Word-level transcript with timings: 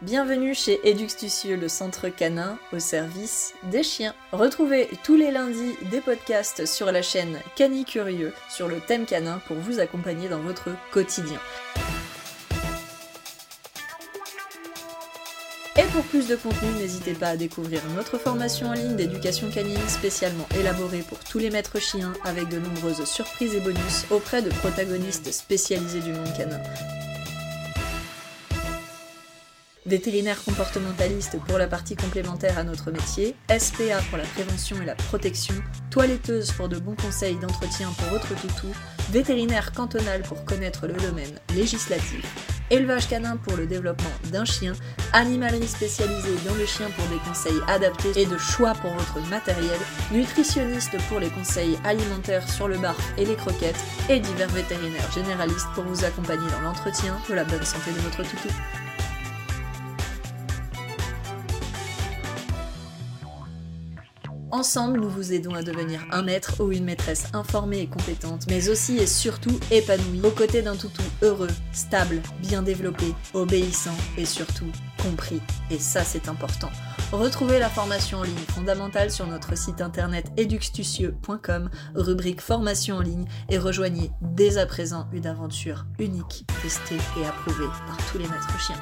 Bienvenue 0.00 0.54
chez 0.54 0.78
Eduxtucieux, 0.88 1.56
le 1.56 1.66
centre 1.66 2.08
canin 2.08 2.56
au 2.72 2.78
service 2.78 3.54
des 3.64 3.82
chiens. 3.82 4.14
Retrouvez 4.30 4.88
tous 5.02 5.16
les 5.16 5.32
lundis 5.32 5.74
des 5.90 6.00
podcasts 6.00 6.66
sur 6.66 6.92
la 6.92 7.02
chaîne 7.02 7.40
Cani 7.56 7.84
Curieux 7.84 8.32
sur 8.48 8.68
le 8.68 8.78
thème 8.78 9.06
canin 9.06 9.40
pour 9.48 9.56
vous 9.56 9.80
accompagner 9.80 10.28
dans 10.28 10.38
votre 10.38 10.68
quotidien. 10.92 11.40
Et 15.76 15.86
pour 15.92 16.04
plus 16.04 16.28
de 16.28 16.36
contenu, 16.36 16.70
n'hésitez 16.78 17.14
pas 17.14 17.30
à 17.30 17.36
découvrir 17.36 17.82
notre 17.96 18.18
formation 18.18 18.68
en 18.68 18.74
ligne 18.74 18.94
d'éducation 18.94 19.50
canine 19.50 19.88
spécialement 19.88 20.46
élaborée 20.60 21.02
pour 21.02 21.18
tous 21.18 21.40
les 21.40 21.50
maîtres 21.50 21.80
chiens 21.80 22.12
avec 22.22 22.48
de 22.48 22.60
nombreuses 22.60 23.02
surprises 23.02 23.56
et 23.56 23.60
bonus 23.60 24.04
auprès 24.10 24.42
de 24.42 24.50
protagonistes 24.50 25.32
spécialisés 25.32 26.00
du 26.00 26.12
monde 26.12 26.32
canin. 26.36 26.60
Vétérinaire 29.88 30.42
comportementaliste 30.44 31.38
pour 31.48 31.56
la 31.56 31.66
partie 31.66 31.96
complémentaire 31.96 32.58
à 32.58 32.64
notre 32.64 32.90
métier, 32.90 33.34
SPA 33.48 34.00
pour 34.10 34.18
la 34.18 34.24
prévention 34.24 34.80
et 34.82 34.84
la 34.84 34.94
protection, 34.94 35.54
toiletteuse 35.90 36.52
pour 36.52 36.68
de 36.68 36.78
bons 36.78 36.94
conseils 36.94 37.36
d'entretien 37.36 37.88
pour 37.96 38.08
votre 38.08 38.34
toutou, 38.40 38.68
vétérinaire 39.10 39.72
cantonal 39.72 40.22
pour 40.22 40.44
connaître 40.44 40.86
le 40.86 40.92
domaine 40.92 41.40
législatif, 41.54 42.22
élevage 42.70 43.08
canin 43.08 43.38
pour 43.38 43.56
le 43.56 43.66
développement 43.66 44.10
d'un 44.30 44.44
chien, 44.44 44.74
animalerie 45.14 45.66
spécialisée 45.66 46.36
dans 46.46 46.54
le 46.54 46.66
chien 46.66 46.88
pour 46.90 47.06
des 47.06 47.22
conseils 47.26 47.60
adaptés 47.66 48.12
et 48.20 48.26
de 48.26 48.36
choix 48.36 48.74
pour 48.74 48.92
votre 48.92 49.26
matériel, 49.30 49.78
nutritionniste 50.12 50.98
pour 51.08 51.18
les 51.18 51.30
conseils 51.30 51.78
alimentaires 51.84 52.48
sur 52.48 52.68
le 52.68 52.76
bar 52.76 52.96
et 53.16 53.24
les 53.24 53.36
croquettes, 53.36 53.80
et 54.10 54.20
divers 54.20 54.50
vétérinaires 54.50 55.10
généralistes 55.12 55.68
pour 55.74 55.84
vous 55.84 56.04
accompagner 56.04 56.50
dans 56.50 56.60
l'entretien 56.60 57.16
de 57.28 57.34
la 57.34 57.44
bonne 57.44 57.64
santé 57.64 57.90
de 57.90 58.00
votre 58.00 58.22
toutou. 58.22 58.48
Ensemble, 64.50 65.00
nous 65.00 65.10
vous 65.10 65.34
aidons 65.34 65.54
à 65.54 65.62
devenir 65.62 66.06
un 66.10 66.22
maître 66.22 66.64
ou 66.64 66.72
une 66.72 66.84
maîtresse 66.84 67.26
informée 67.34 67.80
et 67.80 67.86
compétente, 67.86 68.46
mais 68.48 68.70
aussi 68.70 68.96
et 68.96 69.06
surtout 69.06 69.60
épanouie, 69.70 70.22
aux 70.24 70.30
côtés 70.30 70.62
d'un 70.62 70.74
toutou 70.74 71.02
heureux, 71.20 71.50
stable, 71.72 72.22
bien 72.40 72.62
développé, 72.62 73.14
obéissant 73.34 73.96
et 74.16 74.24
surtout 74.24 74.72
compris. 75.02 75.42
Et 75.70 75.78
ça, 75.78 76.02
c'est 76.02 76.28
important. 76.28 76.70
Retrouvez 77.12 77.58
la 77.58 77.68
formation 77.68 78.18
en 78.18 78.22
ligne 78.22 78.36
fondamentale 78.54 79.10
sur 79.10 79.26
notre 79.26 79.56
site 79.56 79.82
internet 79.82 80.26
eduxtucieux.com, 80.38 81.68
rubrique 81.94 82.40
formation 82.40 82.96
en 82.96 83.02
ligne, 83.02 83.26
et 83.50 83.58
rejoignez 83.58 84.10
dès 84.22 84.56
à 84.56 84.64
présent 84.64 85.08
une 85.12 85.26
aventure 85.26 85.84
unique, 85.98 86.46
testée 86.62 86.98
et 87.20 87.26
approuvée 87.26 87.68
par 87.86 87.98
tous 88.10 88.18
les 88.18 88.28
maîtres 88.28 88.60
chiens. 88.60 88.76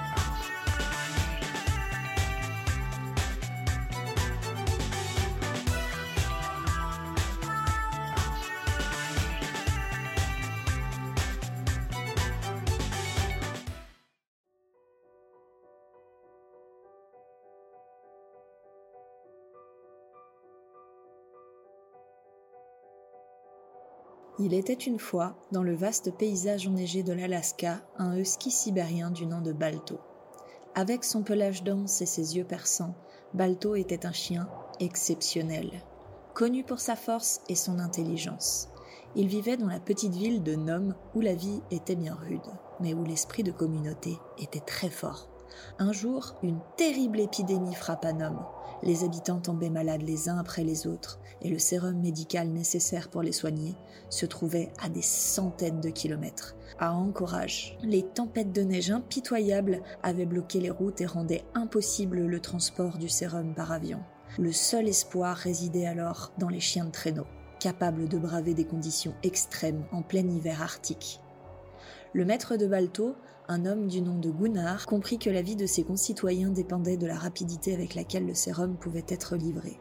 Il 24.38 24.52
était 24.52 24.74
une 24.74 24.98
fois, 24.98 25.34
dans 25.50 25.62
le 25.62 25.74
vaste 25.74 26.14
paysage 26.14 26.68
enneigé 26.68 27.02
de 27.02 27.14
l'Alaska, 27.14 27.80
un 27.96 28.18
husky 28.18 28.50
sibérien 28.50 29.10
du 29.10 29.24
nom 29.24 29.40
de 29.40 29.52
Balto. 29.52 29.98
Avec 30.74 31.04
son 31.04 31.22
pelage 31.22 31.62
dense 31.62 32.02
et 32.02 32.06
ses 32.06 32.36
yeux 32.36 32.44
perçants, 32.44 32.94
Balto 33.32 33.76
était 33.76 34.04
un 34.04 34.12
chien 34.12 34.46
exceptionnel, 34.78 35.70
connu 36.34 36.64
pour 36.64 36.80
sa 36.80 36.96
force 36.96 37.40
et 37.48 37.54
son 37.54 37.78
intelligence. 37.78 38.68
Il 39.14 39.26
vivait 39.26 39.56
dans 39.56 39.68
la 39.68 39.80
petite 39.80 40.14
ville 40.14 40.42
de 40.42 40.54
Nome 40.54 40.94
où 41.14 41.22
la 41.22 41.34
vie 41.34 41.62
était 41.70 41.96
bien 41.96 42.14
rude, 42.14 42.52
mais 42.80 42.92
où 42.92 43.04
l'esprit 43.04 43.42
de 43.42 43.52
communauté 43.52 44.18
était 44.36 44.60
très 44.60 44.90
fort. 44.90 45.30
Un 45.78 45.92
jour, 45.92 46.34
une 46.42 46.60
terrible 46.76 47.20
épidémie 47.20 47.74
frappa 47.74 48.12
Nome. 48.12 48.44
Les 48.82 49.04
habitants 49.04 49.40
tombaient 49.40 49.70
malades 49.70 50.02
les 50.02 50.28
uns 50.28 50.38
après 50.38 50.64
les 50.64 50.86
autres, 50.86 51.18
et 51.42 51.48
le 51.48 51.58
sérum 51.58 51.98
médical 52.00 52.48
nécessaire 52.48 53.08
pour 53.08 53.22
les 53.22 53.32
soigner 53.32 53.74
se 54.10 54.26
trouvait 54.26 54.72
à 54.82 54.88
des 54.88 55.02
centaines 55.02 55.80
de 55.80 55.90
kilomètres. 55.90 56.56
À 56.78 56.94
Anchorage, 56.94 57.76
les 57.82 58.02
tempêtes 58.02 58.52
de 58.52 58.62
neige 58.62 58.90
impitoyables 58.90 59.82
avaient 60.02 60.26
bloqué 60.26 60.60
les 60.60 60.70
routes 60.70 61.00
et 61.00 61.06
rendaient 61.06 61.44
impossible 61.54 62.20
le 62.20 62.40
transport 62.40 62.98
du 62.98 63.08
sérum 63.08 63.54
par 63.54 63.72
avion. 63.72 64.02
Le 64.38 64.52
seul 64.52 64.88
espoir 64.88 65.36
résidait 65.36 65.86
alors 65.86 66.32
dans 66.38 66.48
les 66.48 66.60
chiens 66.60 66.84
de 66.84 66.90
traîneau, 66.90 67.26
capables 67.60 68.08
de 68.08 68.18
braver 68.18 68.54
des 68.54 68.66
conditions 68.66 69.14
extrêmes 69.22 69.84
en 69.92 70.02
plein 70.02 70.28
hiver 70.28 70.60
arctique. 70.62 71.20
Le 72.16 72.24
maître 72.24 72.56
de 72.56 72.66
Balto 72.66 73.14
un 73.46 73.66
homme 73.66 73.88
du 73.88 74.00
nom 74.00 74.18
de 74.18 74.30
Gunnar 74.30 74.86
comprit 74.86 75.18
que 75.18 75.28
la 75.28 75.42
vie 75.42 75.54
de 75.54 75.66
ses 75.66 75.84
concitoyens 75.84 76.48
dépendait 76.48 76.96
de 76.96 77.06
la 77.06 77.18
rapidité 77.18 77.74
avec 77.74 77.94
laquelle 77.94 78.24
le 78.24 78.32
sérum 78.32 78.78
pouvait 78.78 79.04
être 79.06 79.36
livré. 79.36 79.78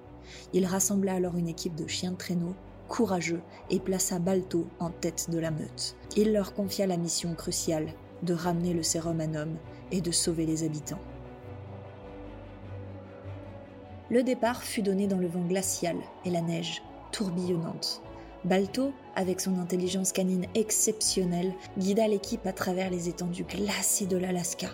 Il 0.52 0.66
rassembla 0.66 1.14
alors 1.14 1.38
une 1.38 1.48
équipe 1.48 1.76
de 1.76 1.88
chiens 1.88 2.12
de 2.12 2.18
traîneau, 2.18 2.54
courageux, 2.90 3.40
et 3.70 3.80
plaça 3.80 4.20
Balto 4.20 4.68
en 4.80 4.90
tête 4.90 5.30
de 5.30 5.40
la 5.40 5.50
meute. 5.50 5.96
Il 6.18 6.34
leur 6.34 6.54
confia 6.54 6.86
la 6.88 6.98
mission 6.98 7.36
cruciale 7.36 7.88
de 8.22 8.34
ramener 8.34 8.74
le 8.74 8.84
sérum 8.84 9.22
à 9.22 9.28
Nome 9.28 9.56
et 9.94 10.02
de 10.02 10.12
sauver 10.12 10.46
les 10.46 10.66
habitants. 10.66 11.00
Le 14.10 14.24
départ 14.24 14.62
fut 14.62 14.82
donné 14.82 15.08
dans 15.08 15.20
le 15.20 15.28
vent 15.28 15.46
glacial 15.48 15.96
et 16.26 16.32
la 16.32 16.42
neige 16.42 16.84
tourbillonnante. 17.14 18.02
Balto, 18.46 18.94
avec 19.16 19.42
son 19.42 19.58
intelligence 19.58 20.12
canine 20.12 20.46
exceptionnelle, 20.54 21.56
guida 21.80 22.08
l'équipe 22.08 22.46
à 22.46 22.54
travers 22.54 22.92
les 22.92 23.10
étendues 23.10 23.44
glacées 23.44 24.06
de 24.06 24.18
l'Alaska. 24.18 24.68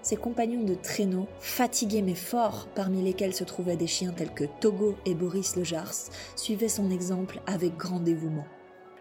Ses 0.00 0.16
compagnons 0.16 0.62
de 0.62 0.72
traîneau, 0.72 1.26
fatigués 1.38 2.00
mais 2.00 2.14
forts, 2.14 2.68
parmi 2.74 3.02
lesquels 3.02 3.34
se 3.34 3.44
trouvaient 3.44 3.76
des 3.76 3.86
chiens 3.86 4.12
tels 4.12 4.32
que 4.32 4.44
Togo 4.60 4.96
et 5.04 5.14
Boris 5.14 5.56
le 5.56 5.64
Jars, 5.64 5.94
suivaient 6.36 6.68
son 6.68 6.90
exemple 6.90 7.42
avec 7.46 7.76
grand 7.76 8.00
dévouement. 8.00 8.46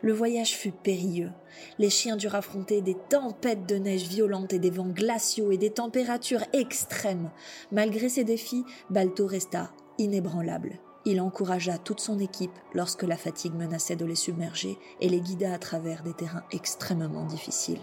Le 0.02 0.12
voyage 0.12 0.52
fut 0.52 0.72
périlleux. 0.72 1.32
Les 1.80 1.90
chiens 1.90 2.18
durent 2.18 2.36
affronter 2.36 2.82
des 2.82 2.98
tempêtes 3.10 3.66
de 3.66 3.78
neige 3.78 4.10
violentes 4.10 4.52
et 4.52 4.60
des 4.60 4.70
vents 4.70 4.90
glaciaux 4.90 5.52
et 5.52 5.58
des 5.58 5.72
températures 5.72 6.44
extrêmes. 6.52 7.32
Malgré 7.72 8.10
ces 8.10 8.26
défis, 8.26 8.66
Balto 8.90 9.26
resta 9.26 9.72
inébranlable. 9.98 10.80
Il 11.10 11.22
encouragea 11.22 11.78
toute 11.78 12.02
son 12.02 12.20
équipe 12.20 12.52
lorsque 12.74 13.04
la 13.04 13.16
fatigue 13.16 13.56
menaçait 13.56 13.96
de 13.96 14.04
les 14.04 14.14
submerger 14.14 14.78
et 15.00 15.08
les 15.08 15.22
guida 15.22 15.54
à 15.54 15.58
travers 15.58 16.04
des 16.04 16.12
terrains 16.12 16.44
extrêmement 16.52 17.24
difficiles. 17.24 17.80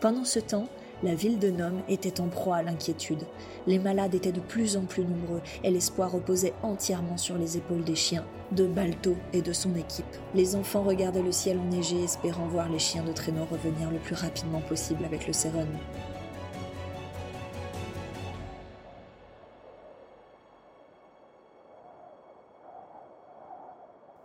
Pendant 0.00 0.24
ce 0.24 0.38
temps, 0.38 0.66
la 1.02 1.14
ville 1.14 1.38
de 1.38 1.50
Nome 1.50 1.82
était 1.90 2.22
en 2.22 2.28
proie 2.28 2.56
à 2.56 2.62
l'inquiétude. 2.62 3.26
Les 3.66 3.78
malades 3.78 4.14
étaient 4.14 4.32
de 4.32 4.40
plus 4.40 4.78
en 4.78 4.86
plus 4.86 5.04
nombreux 5.04 5.42
et 5.62 5.70
l'espoir 5.70 6.10
reposait 6.10 6.54
entièrement 6.62 7.18
sur 7.18 7.36
les 7.36 7.58
épaules 7.58 7.84
des 7.84 7.94
chiens, 7.94 8.24
de 8.52 8.66
Balto 8.66 9.14
et 9.34 9.42
de 9.42 9.52
son 9.52 9.74
équipe. 9.74 10.06
Les 10.34 10.56
enfants 10.56 10.84
regardaient 10.84 11.20
le 11.20 11.32
ciel 11.32 11.58
enneigé 11.58 12.02
espérant 12.02 12.48
voir 12.48 12.70
les 12.70 12.78
chiens 12.78 13.04
de 13.04 13.12
traîneau 13.12 13.44
revenir 13.44 13.90
le 13.90 13.98
plus 13.98 14.14
rapidement 14.14 14.62
possible 14.62 15.04
avec 15.04 15.26
le 15.26 15.34
sérum. 15.34 15.68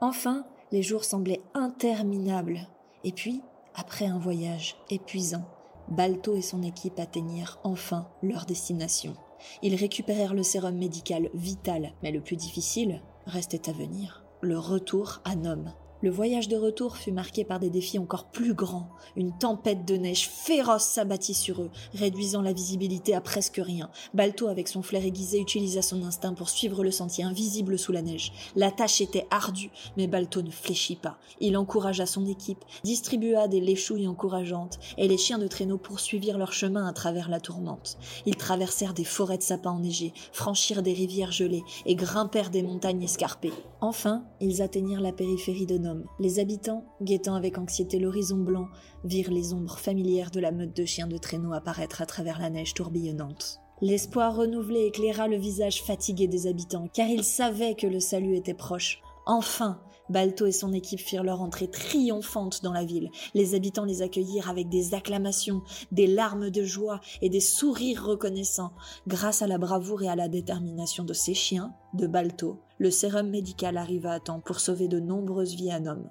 Enfin, 0.01 0.45
les 0.71 0.81
jours 0.81 1.03
semblaient 1.03 1.43
interminables. 1.53 2.67
Et 3.03 3.11
puis, 3.11 3.41
après 3.75 4.05
un 4.05 4.17
voyage 4.17 4.75
épuisant, 4.89 5.45
Balto 5.89 6.35
et 6.35 6.41
son 6.41 6.63
équipe 6.63 6.99
atteignirent 6.99 7.59
enfin 7.63 8.07
leur 8.23 8.45
destination. 8.45 9.15
Ils 9.61 9.75
récupérèrent 9.75 10.33
le 10.33 10.43
sérum 10.43 10.75
médical 10.75 11.29
vital, 11.33 11.93
mais 12.01 12.11
le 12.11 12.21
plus 12.21 12.35
difficile 12.35 13.01
restait 13.25 13.69
à 13.69 13.73
venir, 13.73 14.23
le 14.41 14.57
retour 14.57 15.21
à 15.23 15.35
Nome. 15.35 15.73
Le 16.03 16.09
voyage 16.09 16.47
de 16.47 16.57
retour 16.57 16.97
fut 16.97 17.11
marqué 17.11 17.43
par 17.43 17.59
des 17.59 17.69
défis 17.69 17.99
encore 17.99 18.25
plus 18.25 18.55
grands. 18.55 18.89
Une 19.15 19.37
tempête 19.37 19.85
de 19.85 19.97
neige 19.97 20.27
féroce 20.29 20.85
s'abattit 20.85 21.35
sur 21.35 21.61
eux, 21.61 21.69
réduisant 21.93 22.41
la 22.41 22.53
visibilité 22.53 23.13
à 23.13 23.21
presque 23.21 23.61
rien. 23.63 23.91
Balto, 24.15 24.47
avec 24.47 24.67
son 24.67 24.81
flair 24.81 25.05
aiguisé, 25.05 25.39
utilisa 25.39 25.83
son 25.83 26.01
instinct 26.01 26.33
pour 26.33 26.49
suivre 26.49 26.83
le 26.83 26.89
sentier 26.89 27.23
invisible 27.23 27.77
sous 27.77 27.91
la 27.91 28.01
neige. 28.01 28.33
La 28.55 28.71
tâche 28.71 28.99
était 28.99 29.27
ardue, 29.29 29.69
mais 29.95 30.07
Balto 30.07 30.41
ne 30.41 30.49
fléchit 30.49 30.95
pas. 30.95 31.19
Il 31.39 31.55
encouragea 31.55 32.07
son 32.07 32.25
équipe, 32.25 32.65
distribua 32.83 33.47
des 33.47 33.61
léchouilles 33.61 34.07
encourageantes, 34.07 34.79
et 34.97 35.07
les 35.07 35.19
chiens 35.19 35.37
de 35.37 35.47
traîneau 35.47 35.77
poursuivirent 35.77 36.39
leur 36.39 36.53
chemin 36.53 36.87
à 36.87 36.93
travers 36.93 37.29
la 37.29 37.39
tourmente. 37.39 37.99
Ils 38.25 38.37
traversèrent 38.37 38.95
des 38.95 39.03
forêts 39.03 39.37
de 39.37 39.43
sapins 39.43 39.73
enneigés, 39.73 40.13
franchirent 40.31 40.81
des 40.81 40.93
rivières 40.93 41.31
gelées 41.31 41.63
et 41.85 41.93
grimpèrent 41.93 42.49
des 42.49 42.63
montagnes 42.63 43.03
escarpées. 43.03 43.53
Enfin, 43.81 44.23
ils 44.39 44.63
atteignirent 44.63 45.01
la 45.01 45.11
périphérie 45.11 45.67
de 45.67 45.77
Les 46.19 46.39
habitants, 46.39 46.85
guettant 47.01 47.35
avec 47.35 47.57
anxiété 47.57 47.99
l'horizon 47.99 48.37
blanc, 48.37 48.67
virent 49.03 49.31
les 49.31 49.53
ombres 49.53 49.77
familières 49.77 50.31
de 50.31 50.39
la 50.39 50.51
meute 50.51 50.75
de 50.75 50.85
chiens 50.85 51.07
de 51.07 51.17
traîneau 51.17 51.53
apparaître 51.53 52.01
à 52.01 52.05
travers 52.05 52.39
la 52.39 52.49
neige 52.49 52.73
tourbillonnante. 52.73 53.59
L'espoir 53.81 54.35
renouvelé 54.35 54.85
éclaira 54.85 55.27
le 55.27 55.37
visage 55.37 55.81
fatigué 55.81 56.27
des 56.27 56.45
habitants, 56.45 56.87
car 56.93 57.07
ils 57.07 57.23
savaient 57.23 57.75
que 57.75 57.87
le 57.87 57.99
salut 57.99 58.35
était 58.35 58.53
proche. 58.53 59.01
Enfin, 59.25 59.81
Balto 60.11 60.45
et 60.45 60.51
son 60.51 60.73
équipe 60.73 60.99
firent 60.99 61.23
leur 61.23 61.41
entrée 61.41 61.69
triomphante 61.69 62.61
dans 62.63 62.73
la 62.73 62.85
ville. 62.85 63.09
Les 63.33 63.55
habitants 63.55 63.85
les 63.85 64.01
accueillirent 64.01 64.49
avec 64.49 64.69
des 64.69 64.93
acclamations, 64.93 65.63
des 65.91 66.07
larmes 66.07 66.49
de 66.49 66.63
joie 66.63 66.99
et 67.21 67.29
des 67.29 67.39
sourires 67.39 68.05
reconnaissants. 68.05 68.73
Grâce 69.07 69.41
à 69.41 69.47
la 69.47 69.57
bravoure 69.57 70.03
et 70.03 70.09
à 70.09 70.15
la 70.15 70.27
détermination 70.27 71.03
de 71.03 71.13
ces 71.13 71.33
chiens, 71.33 71.73
de 71.93 72.07
Balto, 72.07 72.59
le 72.77 72.91
sérum 72.91 73.29
médical 73.29 73.77
arriva 73.77 74.11
à 74.11 74.19
temps 74.19 74.39
pour 74.39 74.59
sauver 74.59 74.87
de 74.87 74.99
nombreuses 74.99 75.55
vies 75.55 75.71
à 75.71 75.77
homme. 75.77 76.09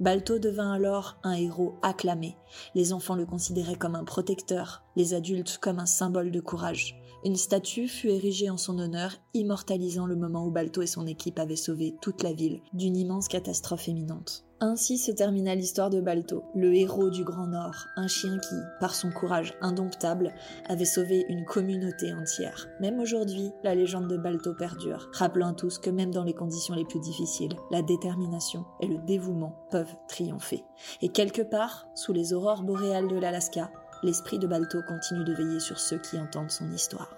Balto 0.00 0.38
devint 0.38 0.72
alors 0.72 1.18
un 1.22 1.32
héros 1.32 1.74
acclamé. 1.82 2.36
Les 2.74 2.92
enfants 2.92 3.14
le 3.14 3.26
considéraient 3.26 3.76
comme 3.76 3.94
un 3.94 4.04
protecteur, 4.04 4.84
les 4.96 5.14
adultes 5.14 5.58
comme 5.58 5.78
un 5.78 5.86
symbole 5.86 6.30
de 6.30 6.40
courage. 6.40 6.96
Une 7.24 7.36
statue 7.36 7.88
fut 7.88 8.08
érigée 8.08 8.50
en 8.50 8.56
son 8.56 8.78
honneur, 8.78 9.12
immortalisant 9.34 10.06
le 10.06 10.16
moment 10.16 10.46
où 10.46 10.50
Balto 10.50 10.82
et 10.82 10.86
son 10.86 11.06
équipe 11.06 11.38
avaient 11.38 11.56
sauvé 11.56 11.96
toute 12.00 12.22
la 12.22 12.32
ville 12.32 12.60
d'une 12.72 12.96
immense 12.96 13.28
catastrophe 13.28 13.88
imminente. 13.88 14.45
Ainsi 14.60 14.96
se 14.96 15.12
termina 15.12 15.54
l'histoire 15.54 15.90
de 15.90 16.00
Balto, 16.00 16.44
le 16.54 16.74
héros 16.74 17.10
du 17.10 17.24
Grand 17.24 17.46
Nord, 17.46 17.88
un 17.96 18.08
chien 18.08 18.38
qui, 18.38 18.54
par 18.80 18.94
son 18.94 19.10
courage 19.10 19.54
indomptable, 19.60 20.32
avait 20.66 20.86
sauvé 20.86 21.26
une 21.28 21.44
communauté 21.44 22.14
entière. 22.14 22.66
Même 22.80 22.98
aujourd'hui, 22.98 23.52
la 23.62 23.74
légende 23.74 24.08
de 24.08 24.16
Balto 24.16 24.54
perdure, 24.54 25.10
rappelant 25.12 25.48
à 25.48 25.52
tous 25.52 25.78
que 25.78 25.90
même 25.90 26.10
dans 26.10 26.24
les 26.24 26.32
conditions 26.32 26.74
les 26.74 26.86
plus 26.86 27.00
difficiles, 27.00 27.52
la 27.70 27.82
détermination 27.82 28.64
et 28.80 28.86
le 28.86 28.96
dévouement 28.96 29.66
peuvent 29.70 29.94
triompher. 30.08 30.64
Et 31.02 31.10
quelque 31.10 31.42
part, 31.42 31.86
sous 31.94 32.14
les 32.14 32.32
aurores 32.32 32.62
boréales 32.62 33.08
de 33.08 33.18
l'Alaska, 33.18 33.70
l'esprit 34.02 34.38
de 34.38 34.46
Balto 34.46 34.80
continue 34.88 35.24
de 35.24 35.34
veiller 35.34 35.60
sur 35.60 35.78
ceux 35.78 35.98
qui 35.98 36.18
entendent 36.18 36.50
son 36.50 36.72
histoire. 36.72 37.10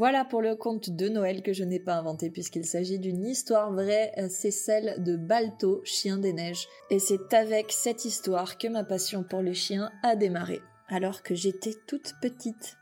Voilà 0.00 0.24
pour 0.24 0.40
le 0.40 0.56
conte 0.56 0.88
de 0.88 1.10
Noël 1.10 1.42
que 1.42 1.52
je 1.52 1.62
n'ai 1.62 1.78
pas 1.78 1.96
inventé 1.96 2.30
puisqu'il 2.30 2.64
s'agit 2.64 2.98
d'une 2.98 3.26
histoire 3.26 3.70
vraie, 3.70 4.14
c'est 4.30 4.50
celle 4.50 4.94
de 5.04 5.14
Balto, 5.14 5.82
chien 5.84 6.16
des 6.16 6.32
neiges. 6.32 6.68
Et 6.88 6.98
c'est 6.98 7.34
avec 7.34 7.70
cette 7.70 8.06
histoire 8.06 8.56
que 8.56 8.66
ma 8.68 8.82
passion 8.82 9.22
pour 9.22 9.42
les 9.42 9.52
chiens 9.52 9.90
a 10.02 10.16
démarré, 10.16 10.62
alors 10.88 11.22
que 11.22 11.34
j'étais 11.34 11.74
toute 11.86 12.14
petite. 12.22 12.78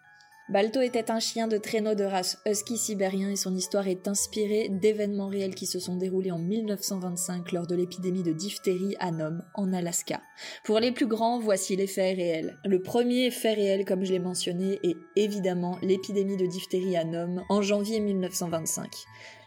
Balto 0.49 0.81
était 0.81 1.11
un 1.11 1.21
chien 1.21 1.47
de 1.47 1.59
traîneau 1.59 1.95
de 1.95 2.05
race 2.05 2.39
husky 2.47 2.79
sibérien 2.79 3.29
et 3.29 3.37
son 3.37 3.55
histoire 3.55 3.87
est 3.87 4.09
inspirée 4.09 4.71
d'événements 4.71 5.29
réels 5.29 5.55
qui 5.55 5.67
se 5.67 5.79
sont 5.79 5.97
déroulés 5.97 6.31
en 6.31 6.39
1925 6.39 7.53
lors 7.53 7.67
de 7.67 7.75
l'épidémie 7.75 8.23
de 8.23 8.33
diphtérie 8.33 8.97
à 8.99 9.11
Nome, 9.11 9.45
en 9.53 9.75
Alaska. 9.75 10.23
Pour 10.65 10.79
les 10.79 10.91
plus 10.91 11.07
grands, 11.07 11.39
voici 11.39 11.77
les 11.77 11.87
faits 11.87 12.17
réels. 12.17 12.57
Le 12.65 12.81
premier 12.81 13.31
fait 13.31 13.53
réel, 13.53 13.85
comme 13.85 14.07
je 14.07 14.13
l'ai 14.13 14.19
mentionné, 14.19 14.79
est 14.83 14.97
évidemment 15.17 15.77
l'épidémie 15.83 16.39
de 16.39 16.47
diphtérie 16.47 16.97
à 16.97 17.05
Nome 17.05 17.45
en 17.51 17.61
janvier 17.61 18.01
1925. 18.01 18.89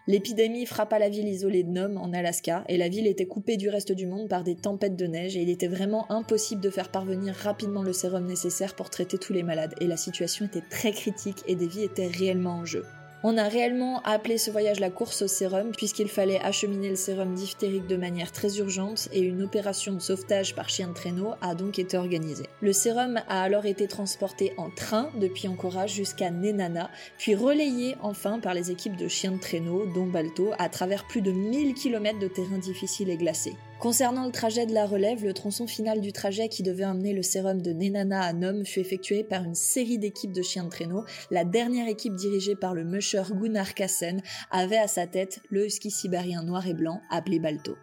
L'épidémie 0.08 0.66
frappa 0.66 0.98
la 0.98 1.10
ville 1.10 1.28
isolée 1.28 1.64
de 1.64 1.70
Nome 1.70 1.98
en 1.98 2.12
Alaska 2.12 2.64
et 2.68 2.78
la 2.78 2.90
ville 2.90 3.06
était 3.06 3.28
coupée 3.28 3.56
du 3.56 3.70
reste 3.70 3.92
du 3.92 4.08
monde 4.08 4.28
par 4.28 4.44
des 4.44 4.56
tempêtes 4.56 4.96
de 4.96 5.06
neige 5.06 5.38
et 5.38 5.44
il 5.44 5.50
était 5.50 5.68
vraiment 5.68 6.12
impossible 6.12 6.62
de 6.62 6.72
faire 6.72 6.90
parvenir 6.90 7.36
rapidement 7.36 7.84
le 7.84 7.94
sérum 7.94 8.26
nécessaire 8.26 8.76
pour 8.76 8.90
traiter 8.90 9.20
tous 9.20 9.34
les 9.34 9.44
malades 9.44 9.76
et 9.80 9.86
la 9.86 9.98
situation 9.98 10.46
était 10.46 10.64
très 10.70 10.92
critique 10.92 11.44
et 11.48 11.56
des 11.56 11.68
vies 11.68 11.84
étaient 11.84 12.08
réellement 12.08 12.58
en 12.58 12.66
jeu. 12.66 12.84
On 13.24 13.38
a 13.38 13.48
réellement 13.48 14.02
appelé 14.02 14.40
ce 14.40 14.50
voyage 14.50 14.80
la 14.80 14.90
course 14.90 15.22
au 15.22 15.28
sérum 15.28 15.74
puisqu'il 15.78 16.08
fallait 16.08 16.40
acheminer 16.40 16.90
le 16.90 16.96
sérum 16.96 17.36
diphtérique 17.36 17.86
de 17.86 17.96
manière 17.96 18.32
très 18.32 18.58
urgente 18.58 19.10
et 19.14 19.20
une 19.20 19.44
opération 19.44 19.94
de 19.94 20.00
sauvetage 20.00 20.56
par 20.56 20.70
chien 20.70 20.88
de 20.88 20.94
traîneau 20.94 21.34
a 21.40 21.54
donc 21.54 21.78
été 21.78 21.98
organisée. 21.98 22.48
Le 22.62 22.74
sérum 22.74 23.22
a 23.28 23.44
alors 23.44 23.68
été 23.68 23.88
transporté 23.88 24.54
en 24.58 24.72
train 24.72 25.12
depuis 25.20 25.48
Anchorage 25.48 25.94
jusqu'à 25.94 26.32
Nenana, 26.32 26.90
puis 27.20 27.36
relayé 27.36 27.96
enfin 28.02 28.40
par 28.40 28.56
les 28.56 28.72
équipes 28.72 28.98
de 28.98 29.08
chiens 29.08 29.34
de 29.34 29.40
traîneau, 29.40 29.86
dont 29.94 30.08
Balto, 30.08 30.52
à 30.58 30.68
travers 30.70 31.06
plus 31.06 31.22
de 31.22 31.32
1000 31.32 31.76
km 31.76 32.18
de 32.18 32.28
terrain 32.28 32.58
difficile 32.58 33.12
et 33.12 33.18
glacé. 33.18 33.54
Concernant 33.82 34.28
le 34.28 34.32
trajet 34.32 34.68
de 34.68 34.76
la 34.76 34.86
relève, 34.86 35.26
le 35.26 35.34
tronçon 35.34 35.66
final 35.66 36.02
du 36.02 36.14
trajet 36.14 36.50
qui 36.50 36.62
devait 36.62 36.86
emmener 36.86 37.14
le 37.14 37.24
sérum 37.24 37.64
de 37.64 37.74
Nenana 37.74 38.22
à 38.22 38.32
Nome 38.32 38.64
fut 38.64 38.80
effectué 38.80 39.24
par 39.24 39.44
une 39.44 39.56
série 39.56 39.98
d'équipes 39.98 40.34
de 40.34 40.44
chiens 40.44 40.66
de 40.66 40.70
traîneau. 40.70 41.04
La 41.32 41.46
dernière 41.46 41.88
équipe 41.88 42.14
dirigée 42.14 42.56
par 42.56 42.76
le 42.76 42.84
musher 42.84 43.24
Gunnar 43.32 43.74
Kassen 43.74 44.22
avait 44.52 44.78
à 44.78 44.88
sa 44.88 45.08
tête 45.08 45.40
le 45.50 45.66
husky 45.66 45.90
sibérien 45.90 46.44
noir 46.44 46.68
et 46.68 46.76
blanc 46.76 47.02
appelé 47.10 47.40
Balto. 47.40 47.76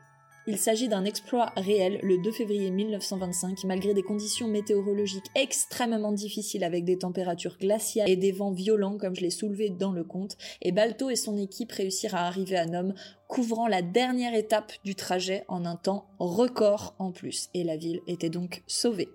Il 0.51 0.57
s'agit 0.57 0.89
d'un 0.89 1.05
exploit 1.05 1.53
réel 1.59 2.01
le 2.03 2.17
2 2.17 2.33
février 2.33 2.71
1925, 2.71 3.65
malgré 3.65 3.93
des 3.93 4.03
conditions 4.03 4.49
météorologiques 4.49 5.27
extrêmement 5.35 6.11
difficiles 6.11 6.65
avec 6.65 6.87
des 6.87 6.97
températures 6.97 7.59
glaciales 7.59 8.09
et 8.09 8.17
des 8.17 8.33
vents 8.33 8.53
violents 8.53 8.97
comme 8.97 9.15
je 9.15 9.21
l'ai 9.21 9.29
soulevé 9.29 9.69
dans 9.69 9.93
le 9.93 10.05
conte, 10.05 10.39
et 10.63 10.73
Balto 10.73 11.11
et 11.11 11.17
son 11.17 11.37
équipe 11.37 11.73
réussirent 11.73 12.15
à 12.15 12.27
arriver 12.27 12.57
à 12.57 12.65
Nome, 12.65 12.95
couvrant 13.27 13.69
la 13.69 13.83
dernière 13.83 14.35
étape 14.35 14.73
du 14.85 14.95
trajet 14.95 15.45
en 15.49 15.67
un 15.67 15.77
temps 15.77 16.07
record 16.19 16.95
en 16.99 17.13
plus, 17.13 17.51
et 17.53 17.63
la 17.63 17.77
ville 17.77 18.01
était 18.07 18.31
donc 18.31 18.63
sauvée. 18.67 19.11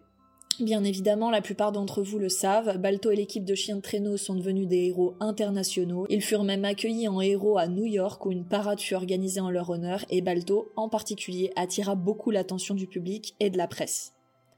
Bien 0.59 0.83
évidemment, 0.83 1.31
la 1.31 1.41
plupart 1.41 1.71
d'entre 1.71 2.03
vous 2.03 2.19
le 2.19 2.29
savent, 2.29 2.77
Balto 2.77 3.09
et 3.09 3.15
l'équipe 3.15 3.43
de 3.43 3.55
chiens 3.55 3.77
de 3.77 3.81
traîneau 3.81 4.17
sont 4.17 4.35
devenus 4.35 4.67
des 4.67 4.85
héros 4.85 5.15
internationaux. 5.19 6.05
Ils 6.09 6.21
furent 6.21 6.43
même 6.43 6.63
accueillis 6.63 7.07
en 7.07 7.21
héros 7.21 7.57
à 7.57 7.67
New 7.67 7.85
York 7.85 8.23
où 8.25 8.31
une 8.31 8.45
parade 8.45 8.79
fut 8.79 8.93
organisée 8.93 9.39
en 9.39 9.49
leur 9.49 9.71
honneur 9.71 10.05
et 10.09 10.21
Balto, 10.21 10.71
en 10.75 10.89
particulier, 10.89 11.51
attira 11.55 11.95
beaucoup 11.95 12.29
l'attention 12.29 12.75
du 12.75 12.85
public 12.85 13.35
et 13.39 13.49
de 13.49 13.57
la 13.57 13.67
presse. 13.67 14.13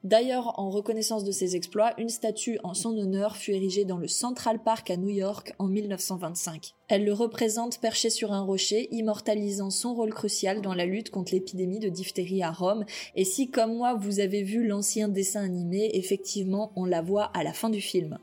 D'ailleurs, 0.06 0.60
en 0.60 0.69
reconnaissance 0.69 1.24
de 1.24 1.31
ses 1.31 1.56
exploits, 1.56 1.96
une 1.98 2.10
statue 2.10 2.60
en 2.63 2.75
son 2.75 2.96
honneur 2.96 3.36
fut 3.36 3.54
érigée 3.54 3.86
dans 3.86 3.98
le 3.98 4.07
Central 4.07 4.62
Park 4.62 4.92
à 4.92 4.98
New 4.98 5.10
York 5.10 5.56
en 5.57 5.66
1925. 5.66 6.75
Elle 6.88 7.06
le 7.06 7.13
représente 7.13 7.81
perché 7.81 8.12
sur 8.12 8.31
un 8.31 8.44
rocher, 8.44 8.88
immortalisant 8.92 9.72
son 9.72 9.96
rôle 9.96 10.13
crucial 10.13 10.62
dans 10.62 10.75
la 10.75 10.86
lutte 10.86 11.10
contre 11.10 11.34
l'épidémie 11.34 11.80
de 11.80 11.90
diphtérie 11.90 12.44
à 12.44 12.52
Rome. 12.52 12.86
Et 13.16 13.25
si, 13.25 13.50
comme 13.50 13.75
moi, 13.75 13.96
vous 13.96 14.19
avez 14.19 14.44
vu 14.44 14.68
l'ancien 14.68 15.07
dessin 15.07 15.44
animé, 15.44 15.90
effectivement, 15.96 16.72
on 16.75 16.86
la 16.86 17.01
voit 17.01 17.31
à 17.34 17.44
la 17.44 17.54
fin 17.54 17.72
du 17.72 17.81
film. 17.81 18.19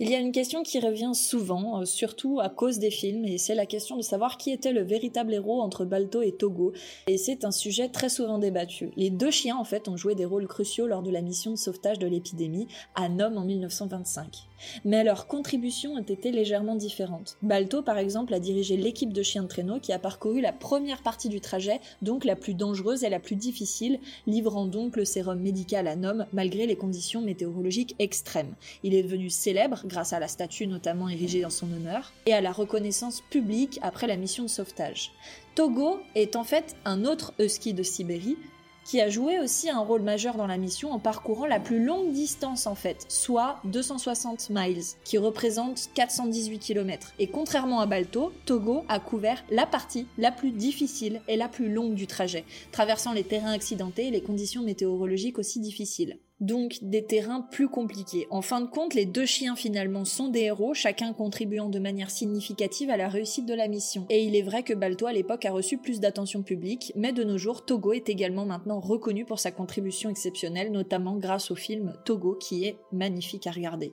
Il 0.00 0.10
y 0.10 0.14
a 0.16 0.18
une 0.18 0.32
question 0.32 0.64
qui 0.64 0.80
revient 0.80 1.12
souvent, 1.14 1.80
euh, 1.80 1.84
surtout 1.84 2.40
à 2.40 2.48
cause 2.48 2.80
des 2.80 2.90
films, 2.90 3.24
et 3.26 3.38
c'est 3.38 3.54
la 3.54 3.64
question 3.64 3.96
de 3.96 4.02
savoir 4.02 4.38
qui 4.38 4.50
était 4.50 4.72
le 4.72 4.82
véritable 4.82 5.32
héros 5.32 5.62
entre 5.62 5.84
Balto 5.84 6.20
et 6.20 6.32
Togo. 6.32 6.72
Et 7.06 7.16
c'est 7.16 7.44
un 7.44 7.52
sujet 7.52 7.88
très 7.88 8.08
souvent 8.08 8.38
débattu. 8.38 8.90
Les 8.96 9.10
deux 9.10 9.30
chiens, 9.30 9.56
en 9.56 9.62
fait, 9.62 9.86
ont 9.86 9.96
joué 9.96 10.16
des 10.16 10.24
rôles 10.24 10.48
cruciaux 10.48 10.88
lors 10.88 11.04
de 11.04 11.12
la 11.12 11.20
mission 11.20 11.52
de 11.52 11.56
sauvetage 11.56 12.00
de 12.00 12.08
l'épidémie 12.08 12.66
à 12.96 13.08
Nome 13.08 13.38
en 13.38 13.44
1925 13.44 14.48
mais 14.84 15.04
leurs 15.04 15.26
contributions 15.26 15.94
ont 15.94 16.02
été 16.02 16.30
légèrement 16.30 16.74
différentes. 16.74 17.36
Balto, 17.42 17.82
par 17.82 17.98
exemple, 17.98 18.34
a 18.34 18.40
dirigé 18.40 18.76
l'équipe 18.76 19.12
de 19.12 19.22
chiens 19.22 19.42
de 19.42 19.48
traîneau 19.48 19.80
qui 19.80 19.92
a 19.92 19.98
parcouru 19.98 20.40
la 20.40 20.52
première 20.52 21.02
partie 21.02 21.28
du 21.28 21.40
trajet, 21.40 21.80
donc 22.02 22.24
la 22.24 22.36
plus 22.36 22.54
dangereuse 22.54 23.04
et 23.04 23.08
la 23.08 23.20
plus 23.20 23.36
difficile, 23.36 23.98
livrant 24.26 24.66
donc 24.66 24.96
le 24.96 25.04
sérum 25.04 25.40
médical 25.40 25.86
à 25.86 25.96
Nome 25.96 26.26
malgré 26.32 26.66
les 26.66 26.76
conditions 26.76 27.20
météorologiques 27.20 27.94
extrêmes. 27.98 28.54
Il 28.82 28.94
est 28.94 29.02
devenu 29.02 29.30
célèbre 29.30 29.83
grâce 29.84 30.12
à 30.12 30.20
la 30.20 30.28
statue 30.28 30.66
notamment 30.66 31.08
érigée 31.08 31.44
en 31.44 31.50
son 31.50 31.72
honneur 31.72 32.12
et 32.26 32.34
à 32.34 32.40
la 32.40 32.52
reconnaissance 32.52 33.20
publique 33.30 33.78
après 33.82 34.06
la 34.06 34.16
mission 34.16 34.44
de 34.44 34.48
sauvetage. 34.48 35.12
Togo 35.54 36.00
est 36.14 36.36
en 36.36 36.44
fait 36.44 36.76
un 36.84 37.04
autre 37.04 37.32
husky 37.38 37.74
de 37.74 37.82
Sibérie, 37.82 38.36
qui 38.84 39.00
a 39.00 39.08
joué 39.08 39.40
aussi 39.40 39.70
un 39.70 39.78
rôle 39.78 40.02
majeur 40.02 40.36
dans 40.36 40.46
la 40.46 40.58
mission 40.58 40.92
en 40.92 40.98
parcourant 40.98 41.46
la 41.46 41.58
plus 41.58 41.82
longue 41.82 42.12
distance 42.12 42.66
en 42.66 42.74
fait, 42.74 43.06
soit 43.08 43.60
260 43.64 44.50
miles, 44.50 44.82
qui 45.04 45.18
représente 45.18 45.88
418 45.94 46.58
km. 46.58 47.12
Et 47.18 47.28
contrairement 47.28 47.80
à 47.80 47.86
Balto, 47.86 48.32
Togo 48.44 48.84
a 48.88 49.00
couvert 49.00 49.42
la 49.50 49.66
partie 49.66 50.06
la 50.18 50.30
plus 50.30 50.50
difficile 50.50 51.22
et 51.28 51.36
la 51.36 51.48
plus 51.48 51.72
longue 51.72 51.94
du 51.94 52.06
trajet, 52.06 52.44
traversant 52.72 53.12
les 53.12 53.24
terrains 53.24 53.52
accidentés 53.52 54.08
et 54.08 54.10
les 54.10 54.22
conditions 54.22 54.62
météorologiques 54.62 55.38
aussi 55.38 55.60
difficiles 55.60 56.18
donc 56.44 56.78
des 56.82 57.04
terrains 57.04 57.40
plus 57.40 57.68
compliqués. 57.68 58.26
En 58.30 58.42
fin 58.42 58.60
de 58.60 58.66
compte, 58.66 58.94
les 58.94 59.06
deux 59.06 59.26
chiens 59.26 59.56
finalement 59.56 60.04
sont 60.04 60.28
des 60.28 60.42
héros, 60.42 60.74
chacun 60.74 61.12
contribuant 61.12 61.68
de 61.68 61.78
manière 61.78 62.10
significative 62.10 62.90
à 62.90 62.96
la 62.96 63.08
réussite 63.08 63.46
de 63.46 63.54
la 63.54 63.68
mission. 63.68 64.06
Et 64.10 64.24
il 64.24 64.36
est 64.36 64.42
vrai 64.42 64.62
que 64.62 64.74
Balto 64.74 65.06
à 65.06 65.12
l'époque 65.12 65.44
a 65.44 65.52
reçu 65.52 65.78
plus 65.78 66.00
d'attention 66.00 66.42
publique, 66.42 66.92
mais 66.96 67.12
de 67.12 67.24
nos 67.24 67.38
jours, 67.38 67.64
Togo 67.64 67.92
est 67.92 68.08
également 68.08 68.46
maintenant 68.46 68.80
reconnu 68.80 69.24
pour 69.24 69.38
sa 69.38 69.50
contribution 69.50 70.10
exceptionnelle, 70.10 70.72
notamment 70.72 71.16
grâce 71.16 71.50
au 71.50 71.54
film 71.54 71.94
Togo 72.04 72.34
qui 72.34 72.64
est 72.64 72.78
magnifique 72.92 73.46
à 73.46 73.50
regarder. 73.50 73.92